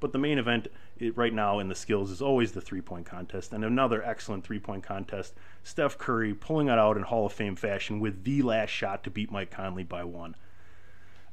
But 0.00 0.12
the 0.12 0.18
main 0.18 0.38
event 0.38 0.66
it, 0.98 1.16
right 1.16 1.32
now 1.32 1.60
in 1.60 1.68
the 1.68 1.76
skills 1.76 2.10
is 2.10 2.20
always 2.20 2.52
the 2.52 2.60
three 2.60 2.80
point 2.80 3.06
contest. 3.06 3.52
And 3.52 3.64
another 3.64 4.02
excellent 4.02 4.44
three 4.44 4.58
point 4.58 4.82
contest 4.82 5.34
Steph 5.62 5.96
Curry 5.96 6.34
pulling 6.34 6.66
it 6.66 6.78
out 6.78 6.96
in 6.96 7.04
Hall 7.04 7.26
of 7.26 7.32
Fame 7.32 7.54
fashion 7.54 8.00
with 8.00 8.24
the 8.24 8.42
last 8.42 8.70
shot 8.70 9.04
to 9.04 9.10
beat 9.10 9.30
Mike 9.30 9.52
Conley 9.52 9.84
by 9.84 10.02
one 10.02 10.34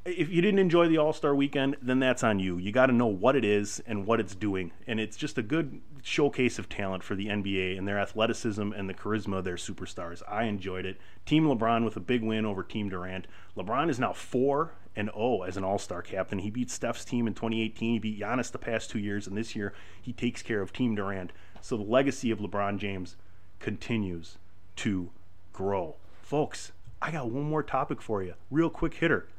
if 0.06 0.30
you 0.30 0.42
didn't 0.42 0.60
enjoy 0.60 0.88
the 0.88 0.98
All 0.98 1.14
Star 1.14 1.36
weekend, 1.36 1.78
then 1.82 2.00
that's 2.00 2.24
on 2.24 2.40
you. 2.40 2.58
You 2.58 2.72
got 2.72 2.88
to 2.88 2.94
know 2.94 3.08
what 3.08 3.36
it 3.36 3.44
is 3.44 3.82
and 3.86 4.06
what 4.06 4.20
it's 4.20 4.36
doing. 4.36 4.72
And 4.88 5.00
it's 5.00 5.18
just 5.18 5.38
a 5.38 5.42
good 5.42 5.82
showcase 6.02 6.58
of 6.58 6.70
talent 6.70 7.04
for 7.04 7.16
the 7.16 7.28
NBA 7.28 7.78
and 7.78 7.88
their 7.88 8.00
athleticism 8.00 8.72
and 8.72 8.90
the 8.90 8.94
charisma 8.94 9.40
of 9.40 9.44
their 9.44 9.56
superstars. 9.56 10.22
I 10.28 10.44
enjoyed 10.44 10.86
it. 10.86 10.98
Team 11.26 11.46
LeBron 11.46 11.84
with 11.84 11.98
a 11.98 12.02
big 12.02 12.24
win 12.24 12.46
over 12.46 12.64
Team 12.64 12.90
Durant. 12.90 13.28
LeBron 13.58 13.90
is 13.90 14.00
now 14.00 14.14
4 14.14 14.72
and 14.96 15.10
0 15.14 15.44
as 15.44 15.58
an 15.58 15.64
All 15.64 15.78
Star 15.78 16.02
captain. 16.02 16.40
He 16.40 16.50
beat 16.50 16.72
Steph's 16.72 17.06
team 17.06 17.28
in 17.28 17.34
2018. 17.34 17.94
He 17.94 18.00
beat 18.00 18.20
Giannis 18.20 18.52
the 18.52 18.58
past 18.58 18.90
two 18.90 19.00
years. 19.00 19.28
And 19.28 19.38
this 19.38 19.56
year, 19.56 19.74
he 20.02 20.14
takes 20.14 20.42
care 20.42 20.62
of 20.62 20.74
Team 20.74 20.96
Durant. 20.96 21.32
So 21.62 21.76
the 21.76 21.84
legacy 21.84 22.32
of 22.32 22.40
LeBron 22.40 22.78
James 22.78 23.18
continues 23.60 24.38
to 24.78 25.10
grow. 25.52 25.96
Folks, 26.22 26.72
I 27.02 27.12
got 27.12 27.30
one 27.30 27.44
more 27.44 27.64
topic 27.64 28.02
for 28.02 28.24
you. 28.24 28.36
Real 28.50 28.70
quick 28.70 28.94
hitter. 28.96 29.28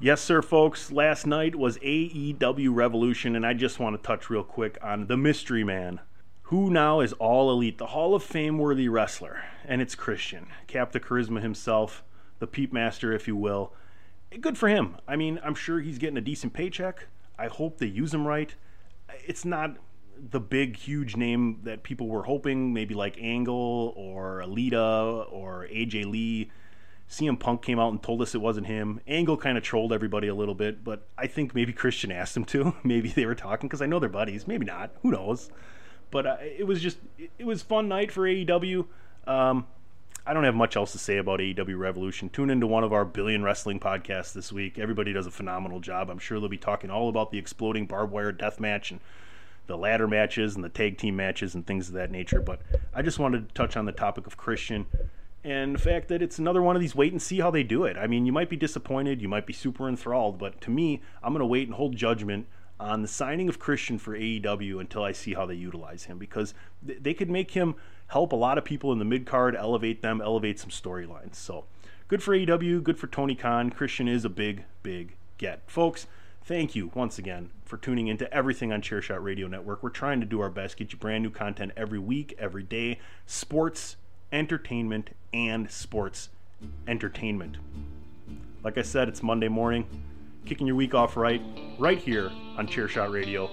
Yes, 0.00 0.20
sir, 0.20 0.42
folks. 0.42 0.90
Last 0.90 1.24
night 1.24 1.54
was 1.54 1.78
AEW 1.78 2.74
Revolution, 2.74 3.36
and 3.36 3.46
I 3.46 3.54
just 3.54 3.78
want 3.78 3.96
to 3.96 4.06
touch 4.06 4.28
real 4.28 4.42
quick 4.42 4.76
on 4.82 5.06
the 5.06 5.16
mystery 5.16 5.62
man, 5.62 6.00
who 6.42 6.68
now 6.68 7.00
is 7.00 7.12
all 7.14 7.50
elite, 7.50 7.78
the 7.78 7.86
Hall 7.86 8.14
of 8.14 8.22
Fame 8.22 8.58
worthy 8.58 8.88
wrestler, 8.88 9.44
and 9.64 9.80
it's 9.80 9.94
Christian, 9.94 10.48
Captain 10.66 11.00
Charisma 11.00 11.40
himself, 11.40 12.02
the 12.40 12.46
Peep 12.46 12.72
Master, 12.72 13.12
if 13.12 13.28
you 13.28 13.36
will. 13.36 13.72
Good 14.40 14.58
for 14.58 14.68
him. 14.68 14.96
I 15.06 15.14
mean, 15.14 15.40
I'm 15.44 15.54
sure 15.54 15.80
he's 15.80 15.98
getting 15.98 16.18
a 16.18 16.20
decent 16.20 16.52
paycheck. 16.52 17.06
I 17.38 17.46
hope 17.46 17.78
they 17.78 17.86
use 17.86 18.12
him 18.12 18.26
right. 18.26 18.52
It's 19.24 19.44
not 19.44 19.76
the 20.18 20.40
big, 20.40 20.76
huge 20.76 21.16
name 21.16 21.60
that 21.62 21.84
people 21.84 22.08
were 22.08 22.24
hoping, 22.24 22.74
maybe 22.74 22.94
like 22.94 23.16
Angle 23.20 23.94
or 23.96 24.42
Alita 24.44 25.32
or 25.32 25.68
AJ 25.72 26.10
Lee. 26.10 26.50
CM 27.10 27.38
Punk 27.38 27.62
came 27.62 27.78
out 27.78 27.92
and 27.92 28.02
told 28.02 28.22
us 28.22 28.34
it 28.34 28.40
wasn't 28.40 28.66
him. 28.66 29.00
Angle 29.06 29.36
kind 29.36 29.58
of 29.58 29.64
trolled 29.64 29.92
everybody 29.92 30.28
a 30.28 30.34
little 30.34 30.54
bit, 30.54 30.82
but 30.82 31.06
I 31.16 31.26
think 31.26 31.54
maybe 31.54 31.72
Christian 31.72 32.10
asked 32.10 32.36
him 32.36 32.44
to. 32.46 32.74
maybe 32.84 33.10
they 33.10 33.26
were 33.26 33.34
talking 33.34 33.68
because 33.68 33.82
I 33.82 33.86
know 33.86 33.98
they're 33.98 34.08
buddies. 34.08 34.46
Maybe 34.46 34.64
not. 34.64 34.90
Who 35.02 35.10
knows? 35.10 35.50
But 36.10 36.26
uh, 36.26 36.36
it 36.40 36.66
was 36.66 36.80
just 36.80 36.98
it 37.38 37.44
was 37.44 37.62
fun 37.62 37.88
night 37.88 38.10
for 38.10 38.22
AEW. 38.22 38.86
Um, 39.26 39.66
I 40.26 40.32
don't 40.32 40.44
have 40.44 40.54
much 40.54 40.76
else 40.76 40.92
to 40.92 40.98
say 40.98 41.18
about 41.18 41.40
AEW 41.40 41.78
Revolution. 41.78 42.30
Tune 42.30 42.48
into 42.48 42.66
one 42.66 42.82
of 42.82 42.92
our 42.92 43.04
billion 43.04 43.42
wrestling 43.42 43.78
podcasts 43.78 44.32
this 44.32 44.50
week. 44.50 44.78
Everybody 44.78 45.12
does 45.12 45.26
a 45.26 45.30
phenomenal 45.30 45.80
job. 45.80 46.08
I'm 46.08 46.18
sure 46.18 46.40
they'll 46.40 46.48
be 46.48 46.56
talking 46.56 46.90
all 46.90 47.10
about 47.10 47.30
the 47.30 47.38
exploding 47.38 47.86
barbed 47.86 48.12
wire 48.12 48.32
death 48.32 48.58
match 48.58 48.90
and 48.90 49.00
the 49.66 49.76
ladder 49.76 50.08
matches 50.08 50.54
and 50.54 50.64
the 50.64 50.70
tag 50.70 50.96
team 50.96 51.16
matches 51.16 51.54
and 51.54 51.66
things 51.66 51.88
of 51.88 51.94
that 51.94 52.10
nature. 52.10 52.40
But 52.40 52.60
I 52.94 53.02
just 53.02 53.18
wanted 53.18 53.48
to 53.48 53.54
touch 53.54 53.76
on 53.76 53.84
the 53.84 53.92
topic 53.92 54.26
of 54.26 54.36
Christian 54.36 54.86
and 55.44 55.74
the 55.74 55.78
fact 55.78 56.08
that 56.08 56.22
it's 56.22 56.38
another 56.38 56.62
one 56.62 56.74
of 56.74 56.80
these 56.80 56.94
wait 56.94 57.12
and 57.12 57.20
see 57.20 57.38
how 57.38 57.50
they 57.50 57.62
do 57.62 57.84
it. 57.84 57.98
I 57.98 58.06
mean, 58.06 58.24
you 58.24 58.32
might 58.32 58.48
be 58.48 58.56
disappointed, 58.56 59.20
you 59.20 59.28
might 59.28 59.46
be 59.46 59.52
super 59.52 59.88
enthralled, 59.88 60.38
but 60.38 60.60
to 60.62 60.70
me, 60.70 61.02
I'm 61.22 61.32
going 61.32 61.40
to 61.40 61.46
wait 61.46 61.68
and 61.68 61.76
hold 61.76 61.94
judgment 61.94 62.46
on 62.80 63.02
the 63.02 63.08
signing 63.08 63.48
of 63.48 63.58
Christian 63.58 63.98
for 63.98 64.16
AEW 64.16 64.80
until 64.80 65.04
I 65.04 65.12
see 65.12 65.34
how 65.34 65.46
they 65.46 65.54
utilize 65.54 66.04
him 66.04 66.18
because 66.18 66.54
th- 66.84 66.98
they 67.02 67.14
could 67.14 67.30
make 67.30 67.52
him 67.52 67.74
help 68.08 68.32
a 68.32 68.36
lot 68.36 68.58
of 68.58 68.64
people 68.64 68.90
in 68.92 68.98
the 68.98 69.04
mid 69.04 69.26
card, 69.26 69.54
elevate 69.54 70.02
them, 70.02 70.20
elevate 70.20 70.58
some 70.58 70.70
storylines. 70.70 71.34
So 71.36 71.64
good 72.08 72.22
for 72.22 72.34
AEW, 72.34 72.82
good 72.82 72.98
for 72.98 73.06
Tony 73.06 73.34
Khan. 73.34 73.70
Christian 73.70 74.08
is 74.08 74.24
a 74.24 74.30
big, 74.30 74.64
big 74.82 75.14
get. 75.38 75.62
Folks, 75.70 76.06
thank 76.42 76.74
you 76.74 76.90
once 76.94 77.18
again 77.18 77.50
for 77.64 77.76
tuning 77.76 78.08
into 78.08 78.32
everything 78.32 78.72
on 78.72 78.82
Chairshot 78.82 79.22
Radio 79.22 79.46
Network. 79.46 79.82
We're 79.82 79.90
trying 79.90 80.20
to 80.20 80.26
do 80.26 80.40
our 80.40 80.50
best, 80.50 80.76
get 80.76 80.92
you 80.92 80.98
brand 80.98 81.22
new 81.22 81.30
content 81.30 81.72
every 81.76 81.98
week, 81.98 82.34
every 82.38 82.62
day. 82.62 82.98
Sports, 83.26 83.96
entertainment, 84.34 85.10
and 85.32 85.70
sports 85.70 86.28
entertainment. 86.86 87.56
Like 88.62 88.76
I 88.76 88.82
said, 88.82 89.08
it's 89.08 89.22
Monday 89.22 89.48
morning. 89.48 89.86
Kicking 90.44 90.66
your 90.66 90.76
week 90.76 90.94
off 90.94 91.16
right, 91.16 91.40
right 91.78 91.98
here 91.98 92.30
on 92.58 92.66
Chairshot 92.66 93.12
Radio. 93.12 93.50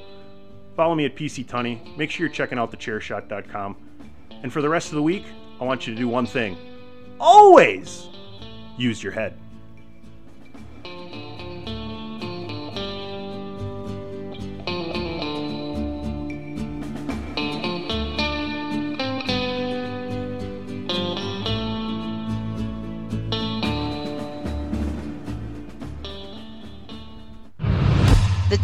Follow 0.76 0.96
me 0.96 1.06
at 1.06 1.15
PC 1.15 1.46
Tunney. 1.46 1.96
Make 1.96 2.12
sure 2.12 2.26
you're 2.26 2.34
checking 2.34 2.58
out 2.58 2.72
thechairshot.com. 2.72 3.76
And 4.44 4.52
for 4.52 4.62
the 4.62 4.70
rest 4.70 4.89
of 4.89 4.96
the 4.96 5.04
week, 5.04 5.26
I 5.60 5.63
want 5.63 5.88
you 5.88 5.94
to 5.94 6.00
do 6.00 6.08
one 6.08 6.26
thing 6.26 6.58
always 7.22 8.08
use 8.78 9.02
your 9.02 9.12
head. 9.13 9.38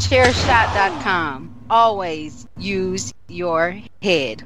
TheChairShot.com. 0.07 1.65
Always 1.69 2.47
use 2.57 3.13
your 3.27 3.81
head. 4.01 4.45